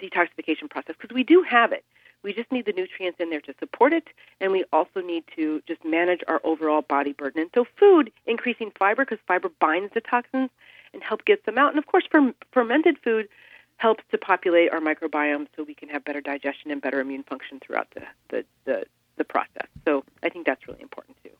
detoxification 0.00 0.70
process 0.70 0.94
because 1.00 1.12
we 1.12 1.24
do 1.24 1.42
have 1.42 1.72
it. 1.72 1.84
We 2.22 2.32
just 2.32 2.52
need 2.52 2.66
the 2.66 2.72
nutrients 2.72 3.18
in 3.18 3.30
there 3.30 3.40
to 3.40 3.54
support 3.58 3.92
it, 3.92 4.06
and 4.40 4.52
we 4.52 4.64
also 4.72 5.00
need 5.00 5.24
to 5.34 5.62
just 5.66 5.84
manage 5.84 6.20
our 6.28 6.40
overall 6.44 6.82
body 6.82 7.12
burden. 7.12 7.40
And 7.40 7.50
so, 7.54 7.66
food, 7.76 8.12
increasing 8.26 8.70
fiber, 8.78 9.04
because 9.04 9.18
fiber 9.26 9.50
binds 9.60 9.92
the 9.94 10.00
toxins 10.00 10.50
and 10.92 11.02
help 11.02 11.24
get 11.24 11.44
them 11.46 11.58
out. 11.58 11.70
And 11.70 11.78
of 11.78 11.86
course, 11.86 12.04
fermented 12.52 12.98
food 12.98 13.28
helps 13.76 14.02
to 14.10 14.18
populate 14.18 14.72
our 14.72 14.80
microbiome 14.80 15.46
so 15.54 15.62
we 15.62 15.74
can 15.74 15.88
have 15.88 16.04
better 16.04 16.20
digestion 16.20 16.70
and 16.70 16.82
better 16.82 17.00
immune 17.00 17.22
function 17.22 17.60
throughout 17.60 17.88
the, 17.94 18.02
the, 18.30 18.44
the, 18.64 18.84
the 19.16 19.24
process. 19.24 19.68
So, 19.86 20.04
I 20.22 20.28
think 20.28 20.46
that's 20.46 20.66
really 20.66 20.82
important 20.82 21.16
too. 21.22 21.30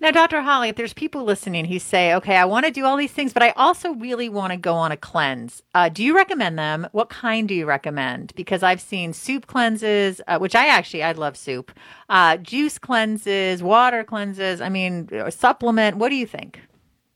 Now, 0.00 0.10
Dr. 0.10 0.40
Holly, 0.40 0.68
if 0.68 0.76
there's 0.76 0.92
people 0.92 1.24
listening 1.24 1.66
who 1.66 1.78
say, 1.78 2.14
okay, 2.14 2.36
I 2.36 2.44
want 2.44 2.66
to 2.66 2.72
do 2.72 2.84
all 2.84 2.96
these 2.96 3.12
things, 3.12 3.32
but 3.32 3.42
I 3.42 3.50
also 3.50 3.92
really 3.94 4.28
want 4.28 4.52
to 4.52 4.56
go 4.56 4.74
on 4.74 4.90
a 4.92 4.96
cleanse, 4.96 5.62
uh, 5.74 5.88
do 5.88 6.02
you 6.02 6.16
recommend 6.16 6.58
them? 6.58 6.88
What 6.92 7.08
kind 7.08 7.46
do 7.46 7.54
you 7.54 7.66
recommend? 7.66 8.32
Because 8.34 8.62
I've 8.62 8.80
seen 8.80 9.12
soup 9.12 9.46
cleanses, 9.46 10.20
uh, 10.26 10.38
which 10.38 10.54
I 10.54 10.66
actually, 10.66 11.02
I 11.02 11.12
love 11.12 11.36
soup, 11.36 11.70
uh, 12.08 12.36
juice 12.38 12.78
cleanses, 12.78 13.62
water 13.62 14.02
cleanses. 14.02 14.60
I 14.60 14.68
mean, 14.68 15.08
supplement. 15.30 15.98
What 15.98 16.08
do 16.08 16.16
you 16.16 16.26
think? 16.26 16.60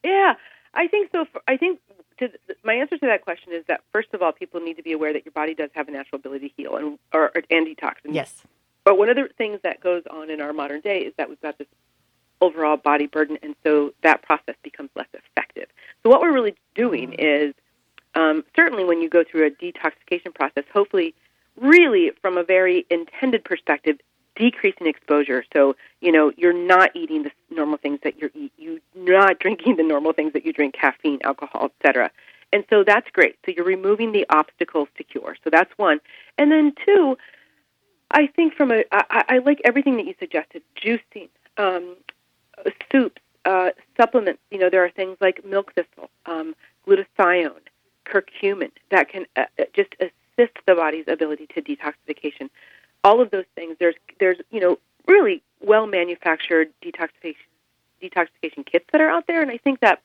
Yeah, 0.04 0.34
I 0.74 0.88
think 0.88 1.10
so. 1.12 1.26
I 1.48 1.56
think 1.56 1.80
to, 2.18 2.30
my 2.64 2.74
answer 2.74 2.98
to 2.98 3.06
that 3.06 3.22
question 3.22 3.52
is 3.52 3.64
that 3.68 3.80
first 3.92 4.08
of 4.12 4.22
all, 4.22 4.32
people 4.32 4.60
need 4.60 4.76
to 4.76 4.82
be 4.82 4.92
aware 4.92 5.12
that 5.12 5.24
your 5.24 5.32
body 5.32 5.54
does 5.54 5.70
have 5.74 5.88
a 5.88 5.90
natural 5.90 6.18
ability 6.18 6.48
to 6.48 6.54
heal 6.56 6.76
and 6.76 6.98
or, 7.12 7.32
and 7.50 7.66
detox. 7.66 7.94
Yes. 8.04 8.42
But 8.84 8.98
one 8.98 9.08
of 9.08 9.16
the 9.16 9.28
things 9.38 9.60
that 9.62 9.80
goes 9.80 10.02
on 10.10 10.30
in 10.30 10.40
our 10.40 10.52
modern 10.52 10.80
day 10.80 10.98
is 10.98 11.14
that 11.16 11.28
we've 11.28 11.40
got 11.40 11.58
this 11.58 11.68
overall 12.40 12.76
body 12.76 13.06
burden, 13.06 13.38
and 13.42 13.54
so 13.64 13.94
that 14.02 14.22
process 14.22 14.56
becomes 14.62 14.90
less 14.94 15.08
effective. 15.14 15.68
So, 16.02 16.10
what 16.10 16.20
we're 16.20 16.32
really 16.32 16.54
doing 16.74 17.12
mm-hmm. 17.12 17.48
is 17.48 17.54
um, 18.14 18.44
certainly 18.54 18.84
when 18.84 19.00
you 19.00 19.08
go 19.08 19.24
through 19.24 19.46
a 19.46 19.50
detoxification 19.50 20.34
process, 20.34 20.64
hopefully, 20.72 21.14
really 21.60 22.10
from 22.20 22.36
a 22.36 22.44
very 22.44 22.86
intended 22.90 23.44
perspective, 23.44 23.98
decreasing 24.36 24.86
exposure. 24.86 25.44
So, 25.52 25.76
you 26.00 26.12
know, 26.12 26.32
you're 26.36 26.52
not 26.52 26.94
eating 26.94 27.24
the 27.24 27.30
normal 27.50 27.78
things 27.78 28.00
that 28.04 28.20
you 28.20 28.30
eat, 28.34 28.52
you're 28.58 28.80
not 28.94 29.38
drinking 29.40 29.76
the 29.76 29.82
normal 29.82 30.12
things 30.12 30.32
that 30.32 30.44
you 30.44 30.52
drink, 30.52 30.74
caffeine, 30.74 31.20
alcohol, 31.24 31.70
etc. 31.80 32.10
And 32.52 32.64
so 32.70 32.84
that's 32.84 33.10
great. 33.10 33.36
So 33.44 33.52
you're 33.56 33.64
removing 33.64 34.12
the 34.12 34.26
obstacles 34.30 34.88
to 34.96 35.04
cure. 35.04 35.36
So 35.42 35.50
that's 35.50 35.76
one. 35.76 36.00
And 36.38 36.52
then 36.52 36.72
two, 36.84 37.18
I 38.10 38.28
think 38.28 38.54
from 38.54 38.70
a, 38.70 38.84
I, 38.92 39.24
I 39.28 39.38
like 39.38 39.60
everything 39.64 39.96
that 39.96 40.06
you 40.06 40.14
suggested, 40.20 40.62
juicing, 40.80 41.28
um, 41.56 41.96
soups, 42.92 43.20
uh, 43.44 43.70
supplements. 43.96 44.40
You 44.50 44.58
know, 44.58 44.70
there 44.70 44.84
are 44.84 44.90
things 44.90 45.16
like 45.20 45.44
milk 45.44 45.74
thistle, 45.74 46.10
um, 46.26 46.54
glutathione, 46.86 47.58
curcumin 48.06 48.70
that 48.90 49.08
can 49.08 49.26
uh, 49.36 49.46
uh, 49.58 49.64
just 49.74 49.94
assist 50.00 50.54
the 50.66 50.74
body's 50.74 51.06
ability 51.08 51.48
to 51.54 51.62
detoxification. 51.62 52.50
All 53.04 53.20
of 53.20 53.30
those 53.30 53.44
things. 53.54 53.76
There's 53.78 53.94
there's 54.18 54.38
you 54.50 54.60
know 54.60 54.78
really 55.06 55.42
well 55.60 55.86
manufactured 55.86 56.70
detoxification 56.82 57.36
detoxification 58.02 58.66
kits 58.66 58.84
that 58.92 59.00
are 59.00 59.08
out 59.08 59.26
there, 59.26 59.40
and 59.40 59.50
I 59.50 59.58
think 59.58 59.80
that 59.80 60.02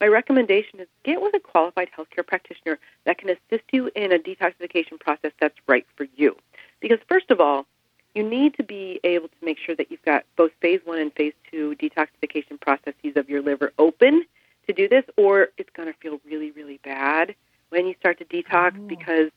my 0.00 0.06
recommendation 0.06 0.80
is 0.80 0.88
get 1.04 1.22
with 1.22 1.34
a 1.34 1.40
qualified 1.40 1.88
healthcare 1.96 2.26
practitioner 2.26 2.78
that 3.04 3.18
can 3.18 3.30
assist 3.30 3.64
you 3.72 3.90
in 3.94 4.12
a 4.12 4.18
detoxification 4.18 4.98
process 5.00 5.32
that's 5.40 5.56
right 5.66 5.86
for 5.96 6.06
you. 6.16 6.36
Because 6.80 6.98
first 7.08 7.30
of 7.30 7.40
all, 7.40 7.66
you 8.14 8.22
need 8.22 8.54
to 8.54 8.62
be 8.62 9.00
able 9.04 9.28
to 9.28 9.34
make 9.42 9.58
sure 9.58 9.74
that 9.76 9.90
you've 9.90 10.02
got 10.02 10.24
both 10.36 10.50
phase 10.60 10.80
one 10.84 10.98
and 10.98 11.12
phase 11.12 11.34
two 11.50 11.74
detoxification 11.76 12.60
processes 12.60 13.16
of 13.16 13.28
your 13.28 13.42
liver 13.42 13.72
open 13.78 14.24
to 14.66 14.72
do 14.72 14.88
this, 14.88 15.04
or 15.16 15.48
it's 15.58 15.70
going 15.74 15.88
to 15.88 15.98
feel 16.00 16.20
really, 16.24 16.50
really 16.50 16.80
bad 16.82 17.34
when 17.70 17.86
you 17.86 17.94
start 18.00 18.18
to 18.18 18.24
detox 18.24 18.76
oh. 18.76 18.88
because 18.88 19.30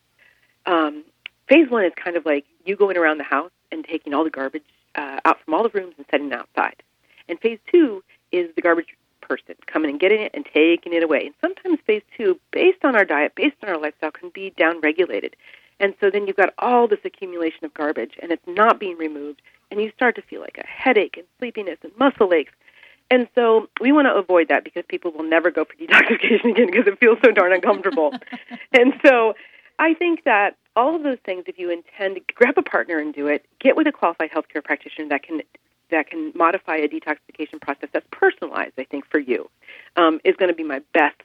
um, 0.65 1.03
phase 1.49 1.69
one 1.69 1.83
is 1.83 1.91
kind 1.95 2.15
of 2.15 2.25
like 2.25 2.45
you 2.65 2.75
going 2.75 2.97
around 2.97 3.17
the 3.17 3.23
house 3.23 3.51
and 3.71 3.83
taking 3.83 4.13
all 4.13 4.23
the 4.23 4.29
garbage 4.29 4.63
uh, 4.95 5.19
out 5.25 5.37
from 5.43 5.53
all 5.53 5.63
the 5.63 5.69
rooms 5.69 5.95
and 5.97 6.05
setting 6.09 6.27
it 6.27 6.33
outside. 6.33 6.81
And 7.27 7.39
phase 7.39 7.59
two 7.71 8.03
is 8.31 8.49
the 8.55 8.61
garbage 8.61 8.95
person 9.21 9.55
coming 9.67 9.91
and 9.91 9.99
getting 9.99 10.21
it 10.21 10.31
and 10.33 10.45
taking 10.45 10.93
it 10.93 11.03
away. 11.03 11.25
And 11.25 11.35
sometimes 11.41 11.79
phase 11.85 12.01
two, 12.17 12.39
based 12.51 12.83
on 12.83 12.95
our 12.95 13.05
diet, 13.05 13.33
based 13.35 13.55
on 13.63 13.69
our 13.69 13.79
lifestyle, 13.79 14.11
can 14.11 14.29
be 14.29 14.51
downregulated. 14.57 15.33
And 15.79 15.93
so 15.99 16.09
then 16.09 16.27
you've 16.27 16.35
got 16.35 16.53
all 16.57 16.87
this 16.87 16.99
accumulation 17.05 17.65
of 17.65 17.73
garbage 17.73 18.13
and 18.21 18.31
it's 18.31 18.45
not 18.47 18.79
being 18.79 18.97
removed. 18.97 19.41
And 19.71 19.79
you 19.79 19.91
start 19.95 20.15
to 20.15 20.21
feel 20.21 20.41
like 20.41 20.57
a 20.57 20.67
headache 20.67 21.15
and 21.17 21.27
sleepiness 21.37 21.77
and 21.83 21.91
muscle 21.97 22.33
aches. 22.33 22.53
And 23.11 23.27
so 23.33 23.69
we 23.79 23.91
want 23.91 24.07
to 24.07 24.13
avoid 24.13 24.49
that 24.49 24.63
because 24.63 24.83
people 24.87 25.11
will 25.11 25.23
never 25.23 25.51
go 25.51 25.65
for 25.65 25.73
detoxification 25.81 26.51
again 26.51 26.67
because 26.67 26.87
it 26.87 26.99
feels 26.99 27.19
so 27.23 27.31
darn 27.31 27.53
uncomfortable. 27.53 28.13
and 28.73 28.93
so 29.05 29.35
I 29.79 29.93
think 29.93 30.25
that 30.25 30.57
all 30.75 30.95
of 30.95 31.03
those 31.03 31.17
things, 31.25 31.45
if 31.47 31.57
you 31.57 31.71
intend 31.71 32.15
to 32.15 32.33
grab 32.35 32.57
a 32.57 32.61
partner 32.61 32.99
and 32.99 33.13
do 33.13 33.27
it, 33.27 33.45
get 33.59 33.75
with 33.75 33.87
a 33.87 33.91
qualified 33.91 34.29
healthcare 34.29 34.63
practitioner 34.63 35.07
that 35.09 35.23
can 35.23 35.41
that 35.89 36.07
can 36.07 36.31
modify 36.35 36.75
a 36.75 36.87
detoxification 36.87 37.59
process 37.59 37.89
that's 37.91 38.05
personalized. 38.11 38.73
I 38.77 38.83
think 38.83 39.05
for 39.09 39.19
you 39.19 39.49
um, 39.95 40.19
is 40.23 40.35
going 40.35 40.49
to 40.49 40.55
be 40.55 40.63
my 40.63 40.81
best 40.93 41.15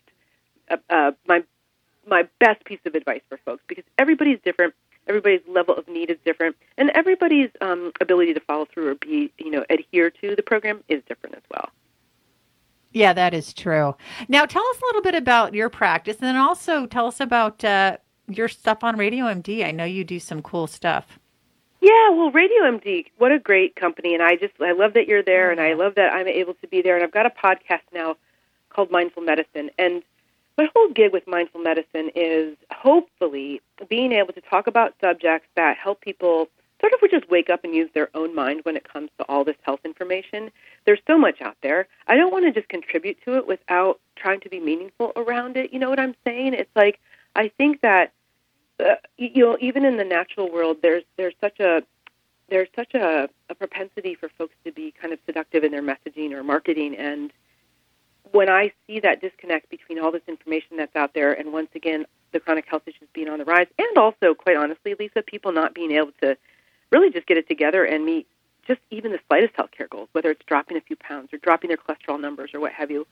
uh, 0.70 0.76
uh, 0.88 1.12
my 1.26 1.42
my 2.06 2.28
best 2.38 2.64
piece 2.64 2.80
of 2.86 2.94
advice 2.94 3.20
for 3.28 3.38
folks 3.44 3.62
because 3.66 3.84
everybody's 3.98 4.38
different. 4.44 4.74
Everybody's 5.06 5.42
level 5.46 5.76
of 5.76 5.86
need 5.86 6.08
is 6.08 6.16
different, 6.24 6.56
and 6.78 6.90
everybody's 6.94 7.50
um, 7.60 7.92
ability 8.00 8.32
to 8.32 8.40
follow 8.40 8.64
through 8.64 8.88
or 8.88 8.94
be, 8.94 9.30
you 9.36 9.50
know, 9.50 9.62
adhere 9.68 10.08
to 10.08 10.34
the 10.34 10.42
program 10.42 10.82
is 10.88 11.02
different 11.06 11.34
as 11.34 11.42
well. 11.50 11.68
Yeah, 12.92 13.12
that 13.12 13.34
is 13.34 13.52
true. 13.52 13.96
Now, 14.28 14.46
tell 14.46 14.64
us 14.66 14.76
a 14.80 14.86
little 14.86 15.02
bit 15.02 15.14
about 15.14 15.52
your 15.52 15.68
practice, 15.68 16.16
and 16.16 16.28
then 16.28 16.36
also 16.36 16.86
tell 16.86 17.06
us 17.06 17.20
about 17.20 17.62
uh, 17.62 17.98
your 18.28 18.48
stuff 18.48 18.82
on 18.82 18.96
Radio 18.96 19.26
MD. 19.26 19.64
I 19.64 19.70
know 19.70 19.84
you 19.84 20.04
do 20.04 20.18
some 20.18 20.42
cool 20.42 20.66
stuff. 20.66 21.18
Yeah, 21.80 22.10
well, 22.10 22.30
Radio 22.30 22.62
MD, 22.62 23.06
what 23.18 23.30
a 23.30 23.38
great 23.38 23.76
company, 23.76 24.14
and 24.14 24.22
I 24.22 24.36
just 24.36 24.54
I 24.60 24.72
love 24.72 24.94
that 24.94 25.06
you're 25.06 25.22
there, 25.22 25.50
and 25.50 25.60
I 25.60 25.74
love 25.74 25.96
that 25.96 26.12
I'm 26.14 26.28
able 26.28 26.54
to 26.54 26.66
be 26.66 26.80
there, 26.80 26.94
and 26.94 27.04
I've 27.04 27.12
got 27.12 27.26
a 27.26 27.30
podcast 27.30 27.82
now 27.92 28.16
called 28.70 28.90
Mindful 28.90 29.22
Medicine, 29.22 29.70
and 29.78 30.02
my 30.56 30.68
whole 30.74 30.88
gig 30.90 31.12
with 31.12 31.26
mindful 31.26 31.60
medicine 31.60 32.10
is 32.14 32.56
hopefully 32.70 33.60
being 33.88 34.12
able 34.12 34.32
to 34.32 34.40
talk 34.40 34.66
about 34.66 34.94
subjects 35.00 35.48
that 35.56 35.76
help 35.76 36.00
people 36.00 36.48
sort 36.80 36.92
of 36.92 37.10
just 37.10 37.30
wake 37.30 37.50
up 37.50 37.64
and 37.64 37.74
use 37.74 37.90
their 37.94 38.08
own 38.14 38.34
mind 38.34 38.60
when 38.64 38.76
it 38.76 38.90
comes 38.90 39.10
to 39.18 39.24
all 39.28 39.44
this 39.44 39.56
health 39.62 39.80
information. 39.84 40.50
There's 40.84 41.00
so 41.06 41.18
much 41.18 41.40
out 41.40 41.56
there. 41.62 41.86
I 42.06 42.16
don't 42.16 42.32
want 42.32 42.44
to 42.44 42.52
just 42.52 42.68
contribute 42.68 43.16
to 43.24 43.36
it 43.36 43.46
without 43.46 44.00
trying 44.16 44.40
to 44.40 44.48
be 44.48 44.60
meaningful 44.60 45.12
around 45.16 45.56
it. 45.56 45.72
You 45.72 45.78
know 45.78 45.90
what 45.90 46.00
I'm 46.00 46.14
saying? 46.24 46.54
It's 46.54 46.74
like 46.76 47.00
I 47.34 47.48
think 47.48 47.80
that 47.82 48.12
uh, 48.80 48.96
you 49.16 49.44
know 49.44 49.56
even 49.60 49.84
in 49.84 49.96
the 49.96 50.04
natural 50.04 50.50
world 50.50 50.78
there's 50.82 51.04
there's 51.16 51.34
such 51.40 51.60
a 51.60 51.82
there's 52.48 52.68
such 52.76 52.94
a, 52.94 53.28
a 53.48 53.54
propensity 53.54 54.14
for 54.14 54.28
folks 54.36 54.54
to 54.64 54.72
be 54.72 54.92
kind 55.00 55.12
of 55.12 55.18
seductive 55.24 55.64
in 55.64 55.72
their 55.72 55.82
messaging 55.82 56.32
or 56.32 56.42
marketing 56.42 56.94
and 56.96 57.32
when 58.32 58.50
I 58.50 58.72
see 58.86 59.00
that 59.00 59.20
disconnect 59.20 59.70
between 59.70 59.98
all 59.98 60.10
this 60.10 60.22
information 60.26 60.76
that's 60.76 60.96
out 60.96 61.14
there 61.14 61.32
and 61.32 61.52
once 61.52 61.68
again 61.74 62.04
the 62.32 62.40
chronic 62.40 62.66
health 62.68 62.82
issues 62.86 63.08
being 63.14 63.28
on 63.28 63.38
the 63.38 63.44
rise, 63.44 63.68
and 63.78 63.96
also, 63.96 64.34
quite 64.34 64.56
honestly, 64.56 64.94
Lisa, 64.98 65.22
people 65.22 65.52
not 65.52 65.72
being 65.72 65.92
able 65.92 66.10
to 66.20 66.36
really 66.90 67.10
just 67.10 67.26
get 67.26 67.38
it 67.38 67.48
together 67.48 67.84
and 67.84 68.04
meet 68.04 68.26
just 68.66 68.80
even 68.90 69.12
the 69.12 69.20
slightest 69.28 69.54
health 69.54 69.70
care 69.70 69.86
goals, 69.88 70.08
whether 70.12 70.30
it's 70.30 70.44
dropping 70.46 70.76
a 70.76 70.80
few 70.80 70.96
pounds 70.96 71.32
or 71.32 71.38
dropping 71.38 71.68
their 71.68 71.76
cholesterol 71.76 72.20
numbers 72.20 72.50
or 72.52 72.60
what 72.60 72.72
have 72.72 72.90
you. 72.90 73.06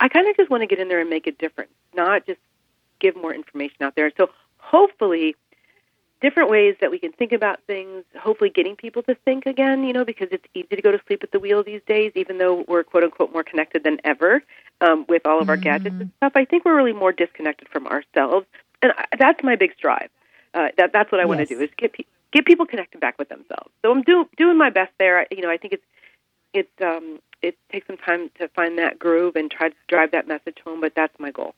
I 0.00 0.08
kind 0.08 0.28
of 0.28 0.36
just 0.36 0.50
want 0.50 0.62
to 0.62 0.66
get 0.66 0.80
in 0.80 0.88
there 0.88 1.00
and 1.00 1.08
make 1.08 1.26
a 1.26 1.32
difference, 1.32 1.70
not 1.94 2.26
just 2.26 2.40
give 3.00 3.16
more 3.16 3.34
information 3.34 3.76
out 3.82 3.94
there. 3.94 4.10
So 4.16 4.30
hopefully 4.58 5.36
different 6.20 6.48
ways 6.48 6.74
that 6.80 6.90
we 6.90 6.98
can 6.98 7.12
think 7.12 7.32
about 7.32 7.60
things, 7.66 8.02
hopefully 8.18 8.48
getting 8.48 8.76
people 8.76 9.02
to 9.02 9.14
think 9.26 9.44
again, 9.44 9.84
you 9.84 9.92
know, 9.92 10.04
because 10.04 10.28
it's 10.30 10.46
easy 10.54 10.74
to 10.74 10.80
go 10.80 10.90
to 10.90 10.98
sleep 11.06 11.22
at 11.22 11.30
the 11.32 11.38
wheel 11.38 11.62
these 11.62 11.82
days, 11.86 12.12
even 12.14 12.38
though 12.38 12.64
we're 12.66 12.82
quote 12.82 13.04
unquote 13.04 13.30
more 13.32 13.42
connected 13.42 13.84
than 13.84 14.00
ever 14.04 14.42
um, 14.80 15.04
with 15.06 15.26
all 15.26 15.40
of 15.40 15.50
our 15.50 15.56
mm-hmm. 15.56 15.64
gadgets 15.64 15.96
and 16.00 16.10
stuff. 16.16 16.32
I 16.34 16.46
think 16.46 16.64
we're 16.64 16.76
really 16.76 16.94
more 16.94 17.12
disconnected 17.12 17.68
from 17.68 17.86
ourselves. 17.86 18.46
And 18.80 18.92
I, 18.96 19.04
that's 19.18 19.42
my 19.42 19.56
big 19.56 19.74
strive. 19.76 20.08
Uh, 20.54 20.68
that, 20.78 20.92
that's 20.92 21.12
what 21.12 21.20
I 21.20 21.24
yes. 21.24 21.28
want 21.28 21.40
to 21.40 21.46
do 21.46 21.60
is 21.60 21.70
get, 21.76 21.92
pe- 21.92 22.04
get 22.32 22.46
people 22.46 22.64
connected 22.64 23.00
back 23.00 23.18
with 23.18 23.28
themselves. 23.28 23.70
So 23.82 23.90
I'm 23.90 24.02
do, 24.02 24.26
doing 24.38 24.56
my 24.56 24.70
best 24.70 24.92
there. 24.98 25.20
I, 25.20 25.26
you 25.30 25.42
know, 25.42 25.50
I 25.50 25.58
think 25.58 25.74
it's, 25.74 25.84
it's, 26.54 26.82
um, 26.82 27.18
it 27.42 27.58
takes 27.70 27.86
some 27.86 27.98
time 27.98 28.30
to 28.38 28.48
find 28.48 28.78
that 28.78 28.98
groove 28.98 29.36
and 29.36 29.50
try 29.50 29.68
to 29.68 29.74
drive 29.88 30.12
that 30.12 30.26
message 30.26 30.56
home, 30.64 30.80
but 30.80 30.94
that's 30.94 31.18
my 31.18 31.30
goal. 31.30 31.54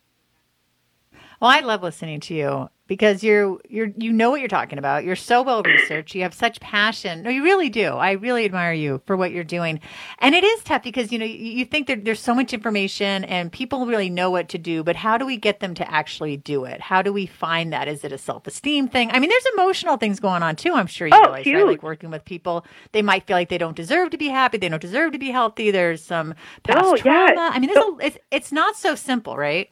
Well, 1.40 1.51
I 1.51 1.61
love 1.61 1.83
listening 1.83 2.20
to 2.20 2.35
you 2.35 2.70
because 2.87 3.22
you're 3.22 3.59
you're 3.68 3.92
you 3.96 4.12
know 4.12 4.31
what 4.31 4.40
you're 4.40 4.49
talking 4.49 4.79
about. 4.79 5.05
You're 5.05 5.16
so 5.16 5.42
well 5.42 5.62
researched. 5.62 6.14
You 6.14 6.22
have 6.22 6.35
such 6.35 6.61
passion. 6.61 7.22
No, 7.22 7.31
you 7.31 7.42
really 7.42 7.68
do. 7.68 7.88
I 7.88 8.12
really 8.12 8.44
admire 8.44 8.72
you 8.72 9.03
for 9.07 9.16
what 9.16 9.33
you're 9.33 9.44
doing. 9.44 9.81
And 10.20 10.35
it 10.35 10.44
is 10.44 10.62
tough 10.62 10.83
because 10.83 11.12
you 11.12 11.18
know 11.18 11.25
you, 11.27 11.64
think 11.64 11.88
that 11.88 12.05
there's 12.05 12.20
so 12.20 12.35
much 12.35 12.55
information 12.55 13.25
and 13.25 13.51
people 13.51 13.87
really 13.87 14.09
know 14.09 14.31
what 14.31 14.49
to 14.51 14.59
do, 14.59 14.85
but 14.85 14.96
how 14.96 15.18
do 15.18 15.27
we 15.27 15.37
get 15.37 15.61
them 15.61 15.75
to 15.75 15.90
actually 15.90 16.37
do 16.37 16.64
it? 16.64 16.81
How 16.81 17.03
do 17.03 17.12
we 17.12 17.27
find 17.27 17.72
that? 17.72 17.88
Is 17.88 18.05
it 18.05 18.12
a 18.12 18.18
self-esteem 18.18 18.88
thing? 18.88 19.11
I 19.11 19.18
mean, 19.18 19.31
there's 19.31 19.46
emotional 19.55 19.96
things 19.96 20.20
going 20.20 20.42
on 20.42 20.57
too. 20.57 20.72
I'm 20.72 20.87
sure 20.87 21.09
you 21.09 21.14
oh, 21.14 21.22
realize, 21.22 21.44
huge. 21.44 21.57
right? 21.57 21.66
Like 21.66 21.83
working 21.83 22.11
with 22.11 22.25
people, 22.25 22.64
they 22.92 23.03
might 23.03 23.27
feel 23.27 23.37
like 23.37 23.49
they 23.49 23.59
don't 23.59 23.77
deserve 23.77 24.11
to 24.11 24.18
be 24.18 24.29
happy. 24.29 24.59
They 24.59 24.68
don't 24.68 24.81
deserve 24.81 25.12
to 25.12 25.18
be 25.18 25.31
healthy. 25.31 25.70
There's 25.70 26.03
some 26.03 26.35
past 26.62 26.85
oh, 26.85 26.96
trauma. 26.96 27.51
I 27.53 27.59
mean, 27.59 27.75
so, 27.75 27.99
a, 28.01 28.07
it's 28.07 28.18
it's 28.31 28.53
not 28.53 28.77
so 28.77 28.94
simple, 28.94 29.37
right? 29.37 29.68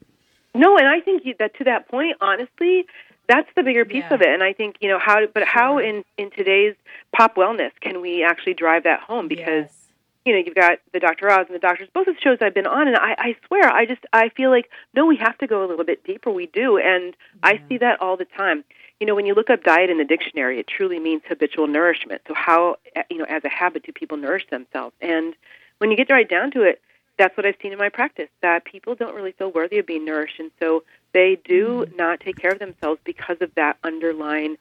No, 0.54 0.78
and 0.78 0.86
I 0.86 1.00
think 1.00 1.22
that 1.38 1.56
to 1.58 1.64
that 1.64 1.88
point, 1.88 2.16
honestly, 2.20 2.86
that's 3.28 3.48
the 3.56 3.62
bigger 3.62 3.84
piece 3.84 4.04
yeah. 4.08 4.14
of 4.14 4.20
it. 4.22 4.28
And 4.28 4.42
I 4.42 4.52
think 4.52 4.76
you 4.80 4.88
know 4.88 4.98
how, 4.98 5.26
but 5.26 5.40
sure. 5.40 5.46
how 5.46 5.78
in 5.78 6.04
in 6.16 6.30
today's 6.30 6.74
pop 7.16 7.36
wellness 7.36 7.70
can 7.80 8.00
we 8.00 8.22
actually 8.22 8.54
drive 8.54 8.84
that 8.84 9.00
home? 9.00 9.28
Because 9.28 9.64
yes. 9.64 9.86
you 10.24 10.32
know 10.32 10.42
you've 10.44 10.54
got 10.54 10.78
the 10.92 11.00
Dr. 11.00 11.30
Oz 11.30 11.46
and 11.48 11.54
the 11.54 11.60
doctors, 11.60 11.88
both 11.92 12.06
of 12.06 12.14
the 12.14 12.20
shows 12.20 12.38
I've 12.40 12.54
been 12.54 12.66
on, 12.66 12.86
and 12.88 12.96
I, 12.96 13.14
I 13.18 13.36
swear 13.46 13.68
I 13.68 13.86
just 13.86 14.02
I 14.12 14.28
feel 14.30 14.50
like 14.50 14.70
no, 14.94 15.06
we 15.06 15.16
have 15.16 15.38
to 15.38 15.46
go 15.46 15.64
a 15.64 15.66
little 15.66 15.84
bit 15.84 16.04
deeper. 16.04 16.30
We 16.30 16.46
do, 16.46 16.78
and 16.78 17.16
yeah. 17.42 17.50
I 17.50 17.60
see 17.68 17.78
that 17.78 18.00
all 18.00 18.16
the 18.16 18.26
time. 18.26 18.64
You 19.00 19.08
know, 19.08 19.14
when 19.14 19.26
you 19.26 19.34
look 19.34 19.50
up 19.50 19.64
diet 19.64 19.90
in 19.90 19.98
the 19.98 20.04
dictionary, 20.04 20.60
it 20.60 20.68
truly 20.68 21.00
means 21.00 21.22
habitual 21.26 21.66
nourishment. 21.66 22.22
So 22.28 22.34
how 22.34 22.76
eh, 22.94 23.02
you 23.10 23.18
know 23.18 23.26
as 23.28 23.44
a 23.44 23.48
habit 23.50 23.84
do 23.84 23.92
people 23.92 24.18
nourish 24.18 24.46
themselves? 24.50 24.94
And 25.00 25.34
when 25.78 25.90
you 25.90 25.96
get 25.96 26.10
right 26.10 26.28
down 26.28 26.52
to 26.52 26.62
it 26.62 26.80
that's 27.18 27.36
what 27.36 27.46
I've 27.46 27.56
seen 27.62 27.72
in 27.72 27.78
my 27.78 27.88
practice 27.88 28.28
that 28.42 28.64
people 28.64 28.94
don't 28.94 29.14
really 29.14 29.32
feel 29.32 29.50
worthy 29.50 29.78
of 29.78 29.86
being 29.86 30.04
nourished, 30.04 30.40
and 30.40 30.50
so 30.60 30.84
they 31.12 31.38
do 31.44 31.84
mm-hmm. 31.86 31.96
not 31.96 32.20
take 32.20 32.36
care 32.36 32.52
of 32.52 32.58
themselves 32.58 33.00
because 33.04 33.36
of 33.40 33.54
that 33.54 33.76
underlying 33.84 34.56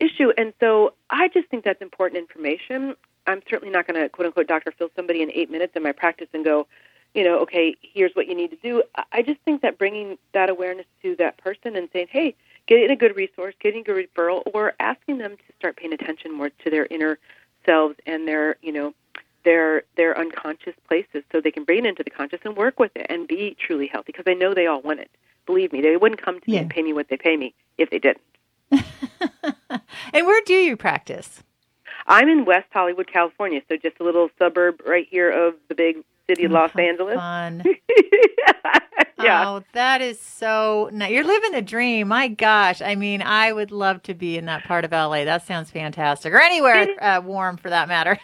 issue. 0.00 0.32
And 0.36 0.52
so 0.60 0.94
I 1.10 1.28
just 1.28 1.48
think 1.48 1.64
that's 1.64 1.80
important 1.80 2.18
information. 2.18 2.94
I'm 3.26 3.40
certainly 3.48 3.72
not 3.72 3.86
going 3.86 4.00
to 4.00 4.08
quote 4.08 4.26
unquote 4.26 4.48
doctor 4.48 4.72
Phil 4.72 4.90
somebody 4.96 5.22
in 5.22 5.30
eight 5.32 5.50
minutes 5.50 5.74
in 5.76 5.82
my 5.82 5.92
practice 5.92 6.28
and 6.34 6.44
go, 6.44 6.66
you 7.14 7.24
know, 7.24 7.38
okay, 7.40 7.76
here's 7.82 8.12
what 8.14 8.26
you 8.26 8.34
need 8.34 8.50
to 8.50 8.56
do. 8.56 8.82
I 9.12 9.22
just 9.22 9.40
think 9.42 9.62
that 9.62 9.78
bringing 9.78 10.18
that 10.32 10.48
awareness 10.48 10.86
to 11.02 11.14
that 11.16 11.36
person 11.36 11.76
and 11.76 11.88
saying, 11.92 12.08
hey, 12.10 12.34
getting 12.66 12.90
a 12.90 12.96
good 12.96 13.14
resource, 13.14 13.54
getting 13.60 13.80
a 13.80 13.84
good 13.84 14.08
referral, 14.08 14.42
or 14.52 14.72
asking 14.80 15.18
them 15.18 15.36
to 15.36 15.52
start 15.58 15.76
paying 15.76 15.92
attention 15.92 16.32
more 16.34 16.48
to 16.48 16.70
their 16.70 16.86
inner 16.86 17.18
selves 17.66 17.96
and 18.06 18.26
their, 18.26 18.56
you 18.62 18.72
know, 18.72 18.94
their 19.44 19.82
their 19.96 20.18
unconscious 20.18 20.74
places 20.88 21.22
so 21.30 21.40
they 21.40 21.50
can 21.50 21.64
bring 21.64 21.84
it 21.84 21.86
into 21.86 22.02
the 22.02 22.10
conscious 22.10 22.40
and 22.44 22.56
work 22.56 22.78
with 22.78 22.92
it 22.94 23.06
and 23.08 23.28
be 23.28 23.56
truly 23.58 23.86
healthy 23.86 24.12
because 24.12 24.24
I 24.26 24.34
know 24.34 24.54
they 24.54 24.66
all 24.66 24.80
want 24.80 25.00
it. 25.00 25.10
Believe 25.46 25.72
me, 25.72 25.80
they 25.80 25.96
wouldn't 25.96 26.22
come 26.22 26.40
to 26.40 26.44
yeah. 26.46 26.58
me 26.58 26.62
and 26.62 26.70
pay 26.70 26.82
me 26.82 26.92
what 26.92 27.08
they 27.08 27.16
pay 27.16 27.36
me 27.36 27.54
if 27.78 27.90
they 27.90 27.98
didn't. 27.98 28.22
and 28.70 30.26
where 30.26 30.42
do 30.44 30.54
you 30.54 30.76
practice? 30.76 31.42
I'm 32.06 32.28
in 32.28 32.44
West 32.44 32.68
Hollywood, 32.72 33.06
California, 33.12 33.60
so 33.68 33.76
just 33.76 34.00
a 34.00 34.04
little 34.04 34.28
suburb 34.38 34.80
right 34.86 35.06
here 35.10 35.30
of 35.30 35.54
the 35.68 35.74
big 35.74 35.96
city 36.28 36.44
of 36.44 36.52
oh, 36.52 36.54
Los 36.54 36.76
Angeles. 36.76 37.16
Fun. 37.16 37.62
yeah. 39.22 39.48
Oh, 39.48 39.62
that 39.72 40.00
is 40.00 40.20
so 40.20 40.90
nice. 40.92 41.10
You're 41.10 41.24
living 41.24 41.54
a 41.54 41.62
dream. 41.62 42.08
My 42.08 42.28
gosh. 42.28 42.82
I 42.82 42.94
mean, 42.94 43.22
I 43.22 43.52
would 43.52 43.70
love 43.70 44.02
to 44.04 44.14
be 44.14 44.36
in 44.36 44.46
that 44.46 44.64
part 44.64 44.84
of 44.84 44.92
LA. 44.92 45.24
That 45.24 45.46
sounds 45.46 45.70
fantastic. 45.70 46.32
Or 46.32 46.40
anywhere 46.40 46.88
uh, 47.02 47.20
warm 47.24 47.56
for 47.56 47.70
that 47.70 47.88
matter. 47.88 48.18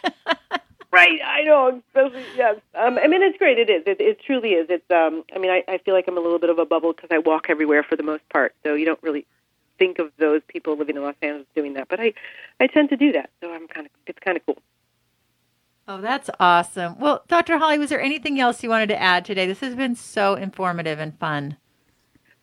Right. 0.91 1.19
I 1.25 1.43
know. 1.43 1.81
Yes. 2.35 2.57
Um, 2.75 2.97
I 2.97 3.07
mean, 3.07 3.21
it's 3.21 3.37
great. 3.37 3.57
It 3.57 3.69
is. 3.69 3.83
It, 3.85 3.99
it 3.99 4.19
truly 4.25 4.49
is. 4.49 4.67
It's. 4.69 4.89
Um, 4.91 5.23
I 5.35 5.39
mean, 5.39 5.51
I, 5.51 5.63
I 5.67 5.77
feel 5.79 5.93
like 5.93 6.05
I'm 6.07 6.17
a 6.17 6.21
little 6.21 6.39
bit 6.39 6.49
of 6.49 6.59
a 6.59 6.65
bubble 6.65 6.93
because 6.93 7.09
I 7.11 7.19
walk 7.19 7.45
everywhere 7.49 7.83
for 7.83 7.95
the 7.95 8.03
most 8.03 8.27
part. 8.29 8.53
So 8.63 8.73
you 8.73 8.85
don't 8.85 9.01
really 9.03 9.25
think 9.77 9.99
of 9.99 10.11
those 10.17 10.41
people 10.47 10.77
living 10.77 10.97
in 10.97 11.03
Los 11.03 11.15
Angeles 11.21 11.47
doing 11.55 11.73
that, 11.73 11.87
but 11.87 12.01
I, 12.01 12.13
I 12.59 12.67
tend 12.67 12.89
to 12.89 12.97
do 12.97 13.13
that. 13.13 13.29
So 13.41 13.51
I'm 13.53 13.67
kind 13.67 13.85
of. 13.85 13.91
It's 14.07 14.19
kind 14.19 14.37
of 14.37 14.45
cool. 14.45 14.57
Oh, 15.87 16.01
that's 16.01 16.29
awesome. 16.39 16.99
Well, 16.99 17.23
Dr. 17.27 17.57
Holly, 17.57 17.79
was 17.79 17.89
there 17.89 17.99
anything 17.99 18.39
else 18.39 18.61
you 18.61 18.69
wanted 18.69 18.89
to 18.89 19.01
add 19.01 19.25
today? 19.25 19.47
This 19.47 19.61
has 19.61 19.73
been 19.73 19.95
so 19.95 20.35
informative 20.35 20.99
and 20.99 21.17
fun. 21.17 21.57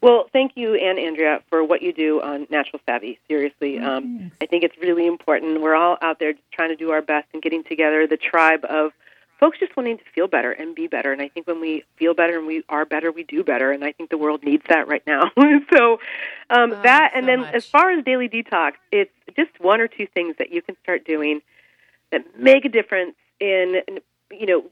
Well, 0.03 0.27
thank 0.33 0.53
you, 0.57 0.75
and 0.75 0.99
Andrea, 0.99 1.41
for 1.49 1.65
what 1.65 1.83
you 1.83 1.93
do 1.93 2.21
on 2.21 2.47
Natural 2.51 2.81
Savvy. 2.87 3.19
Seriously, 3.29 3.79
um, 3.79 4.31
I 4.41 4.47
think 4.47 4.63
it's 4.63 4.77
really 4.79 5.07
important. 5.07 5.61
We're 5.63 5.75
all 5.75 5.97
out 6.03 6.19
there 6.19 6.35
trying 6.53 6.69
to 6.69 6.77
do 6.77 6.91
our 6.91 7.03
best 7.03 7.27
and 7.33 7.43
getting 7.43 7.65
together, 7.65 8.07
the 8.07 8.17
tribe 8.19 8.65
of 8.69 8.93
folks 9.41 9.59
just 9.59 9.77
wanting 9.77 9.99
to 9.99 10.05
feel 10.15 10.29
better 10.29 10.53
and 10.53 10.75
be 10.75 10.87
better. 10.87 11.13
And 11.13 11.21
I 11.21 11.29
think 11.29 11.47
when 11.47 11.61
we 11.61 11.85
feel 11.97 12.15
better 12.15 12.39
and 12.39 12.47
we 12.47 12.63
are 12.69 12.85
better, 12.85 13.11
we 13.13 13.23
do 13.25 13.43
better. 13.43 13.71
And 13.73 13.85
I 13.85 13.93
think 13.93 14.11
the 14.11 14.19
world 14.19 14.43
needs 14.43 14.63
that 14.69 14.89
right 14.89 15.03
now. 15.07 15.31
so 15.73 15.93
um, 16.51 16.73
Oh, 16.73 16.83
that, 16.83 17.11
so 17.13 17.19
and 17.19 17.29
then 17.29 17.41
much. 17.41 17.55
as 17.55 17.67
far 17.67 17.91
as 17.91 18.05
daily 18.05 18.29
detox, 18.29 18.73
it's 18.93 19.11
just 19.35 19.51
one 19.61 19.81
or 19.81 19.89
two 19.89 20.07
things 20.07 20.37
that 20.39 20.53
you 20.53 20.63
can 20.63 20.77
start 20.83 21.05
doing 21.05 21.41
that 22.13 22.39
make 22.39 22.65
a 22.65 22.69
difference 22.69 23.15
in, 23.41 23.83
you 24.31 24.47
know, 24.47 24.65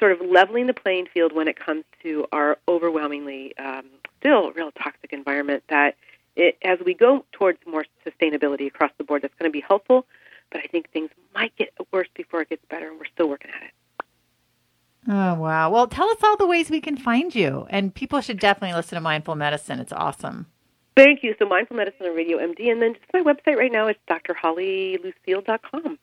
sort 0.00 0.12
of 0.12 0.18
leveling 0.28 0.66
the 0.66 0.74
playing 0.74 1.06
field 1.06 1.32
when 1.32 1.48
it 1.48 1.58
comes 1.58 1.84
to 2.02 2.26
our 2.32 2.58
overwhelmingly 2.68 3.56
um, 3.58 3.84
still 4.24 4.52
real 4.52 4.70
toxic 4.72 5.12
environment. 5.12 5.62
That 5.68 5.96
it, 6.36 6.56
as 6.62 6.78
we 6.84 6.94
go 6.94 7.24
towards 7.32 7.58
more 7.66 7.84
sustainability 8.06 8.66
across 8.66 8.90
the 8.98 9.04
board, 9.04 9.22
that's 9.22 9.34
going 9.38 9.50
to 9.50 9.52
be 9.52 9.60
helpful. 9.66 10.06
But 10.50 10.60
I 10.62 10.66
think 10.66 10.90
things 10.90 11.10
might 11.34 11.54
get 11.56 11.70
worse 11.92 12.08
before 12.14 12.42
it 12.42 12.48
gets 12.50 12.64
better, 12.70 12.88
and 12.88 12.98
we're 12.98 13.06
still 13.06 13.28
working 13.28 13.50
at 13.54 13.62
it. 13.64 13.70
Oh, 15.06 15.34
wow. 15.34 15.70
Well, 15.70 15.86
tell 15.86 16.08
us 16.08 16.16
all 16.22 16.36
the 16.36 16.46
ways 16.46 16.70
we 16.70 16.80
can 16.80 16.96
find 16.96 17.34
you. 17.34 17.66
And 17.68 17.94
people 17.94 18.20
should 18.22 18.38
definitely 18.38 18.74
listen 18.74 18.96
to 18.96 19.00
Mindful 19.02 19.34
Medicine. 19.34 19.78
It's 19.78 19.92
awesome. 19.92 20.46
Thank 20.96 21.22
you. 21.22 21.34
So 21.38 21.46
Mindful 21.46 21.76
Medicine 21.76 22.06
on 22.06 22.14
Radio 22.16 22.38
MD, 22.38 22.70
and 22.70 22.80
then 22.80 22.94
just 22.94 23.04
my 23.12 23.20
website 23.20 23.56
right 23.56 23.72
now 23.72 23.88
is 23.88 23.96
drhollylucille.com. 24.08 25.98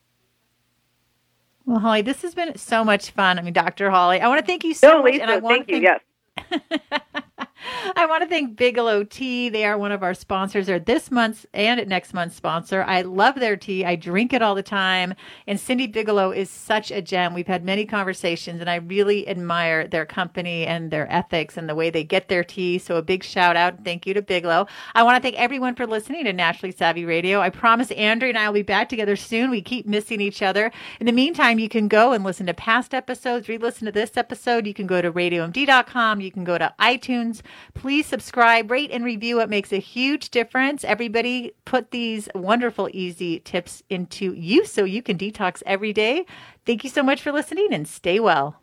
Well, 1.64 1.78
Holly, 1.78 2.02
this 2.02 2.22
has 2.22 2.34
been 2.34 2.56
so 2.58 2.84
much 2.84 3.10
fun. 3.10 3.38
I 3.38 3.42
mean, 3.42 3.52
Dr. 3.54 3.90
Holly, 3.90 4.20
I 4.20 4.28
want 4.28 4.40
to 4.40 4.46
thank 4.46 4.64
you 4.64 4.74
so 4.74 4.88
No, 4.88 5.02
much. 5.02 5.12
Lisa, 5.12 5.22
and 5.22 5.30
I 5.30 5.36
want 5.38 5.66
thank 5.66 5.68
to 5.68 5.76
you. 5.76 5.98
thank, 6.36 6.62
Yes. 6.62 7.22
I 7.96 8.06
want 8.06 8.22
to 8.22 8.28
thank 8.28 8.56
Bigelow 8.56 9.04
Tea. 9.04 9.48
They 9.48 9.64
are 9.64 9.78
one 9.78 9.92
of 9.92 10.02
our 10.02 10.14
sponsors. 10.14 10.66
They're 10.66 10.78
this 10.78 11.10
month's 11.10 11.46
and 11.52 11.86
next 11.88 12.14
month's 12.14 12.36
sponsor. 12.36 12.82
I 12.82 13.02
love 13.02 13.36
their 13.36 13.56
tea. 13.56 13.84
I 13.84 13.96
drink 13.96 14.32
it 14.32 14.42
all 14.42 14.54
the 14.54 14.62
time. 14.62 15.14
And 15.46 15.58
Cindy 15.58 15.86
Bigelow 15.86 16.32
is 16.32 16.50
such 16.50 16.90
a 16.90 17.02
gem. 17.02 17.34
We've 17.34 17.46
had 17.46 17.64
many 17.64 17.84
conversations, 17.84 18.60
and 18.60 18.68
I 18.68 18.76
really 18.76 19.28
admire 19.28 19.86
their 19.86 20.06
company 20.06 20.66
and 20.66 20.90
their 20.90 21.10
ethics 21.12 21.56
and 21.56 21.68
the 21.68 21.74
way 21.74 21.90
they 21.90 22.04
get 22.04 22.28
their 22.28 22.44
tea. 22.44 22.78
So 22.78 22.96
a 22.96 23.02
big 23.02 23.22
shout 23.22 23.56
out. 23.56 23.74
and 23.74 23.84
Thank 23.84 24.06
you 24.06 24.14
to 24.14 24.22
Bigelow. 24.22 24.66
I 24.94 25.02
want 25.02 25.16
to 25.16 25.22
thank 25.22 25.36
everyone 25.40 25.74
for 25.74 25.86
listening 25.86 26.24
to 26.24 26.32
Naturally 26.32 26.72
Savvy 26.72 27.04
Radio. 27.04 27.40
I 27.40 27.50
promise 27.50 27.90
Andrea 27.92 28.30
and 28.30 28.38
I 28.38 28.48
will 28.48 28.54
be 28.54 28.62
back 28.62 28.88
together 28.88 29.16
soon. 29.16 29.50
We 29.50 29.62
keep 29.62 29.86
missing 29.86 30.20
each 30.20 30.42
other. 30.42 30.72
In 31.00 31.06
the 31.06 31.12
meantime, 31.12 31.58
you 31.58 31.68
can 31.68 31.88
go 31.88 32.12
and 32.12 32.24
listen 32.24 32.46
to 32.46 32.54
past 32.54 32.94
episodes, 32.94 33.48
re 33.48 33.58
listen 33.58 33.86
to 33.86 33.92
this 33.92 34.16
episode. 34.16 34.66
You 34.66 34.74
can 34.74 34.86
go 34.86 35.02
to 35.02 35.12
radiomd.com. 35.12 36.20
You 36.20 36.30
can 36.30 36.44
go 36.44 36.58
to 36.58 36.74
iTunes. 36.78 37.42
Please 37.74 38.06
subscribe, 38.06 38.70
rate, 38.70 38.90
and 38.90 39.04
review. 39.04 39.40
It 39.40 39.50
makes 39.50 39.72
a 39.72 39.78
huge 39.78 40.30
difference. 40.30 40.84
Everybody 40.84 41.52
put 41.64 41.90
these 41.90 42.28
wonderful, 42.34 42.88
easy 42.92 43.40
tips 43.40 43.82
into 43.90 44.32
use 44.32 44.72
so 44.72 44.84
you 44.84 45.02
can 45.02 45.18
detox 45.18 45.62
every 45.66 45.92
day. 45.92 46.26
Thank 46.64 46.84
you 46.84 46.90
so 46.90 47.02
much 47.02 47.22
for 47.22 47.32
listening 47.32 47.72
and 47.72 47.86
stay 47.86 48.20
well. 48.20 48.61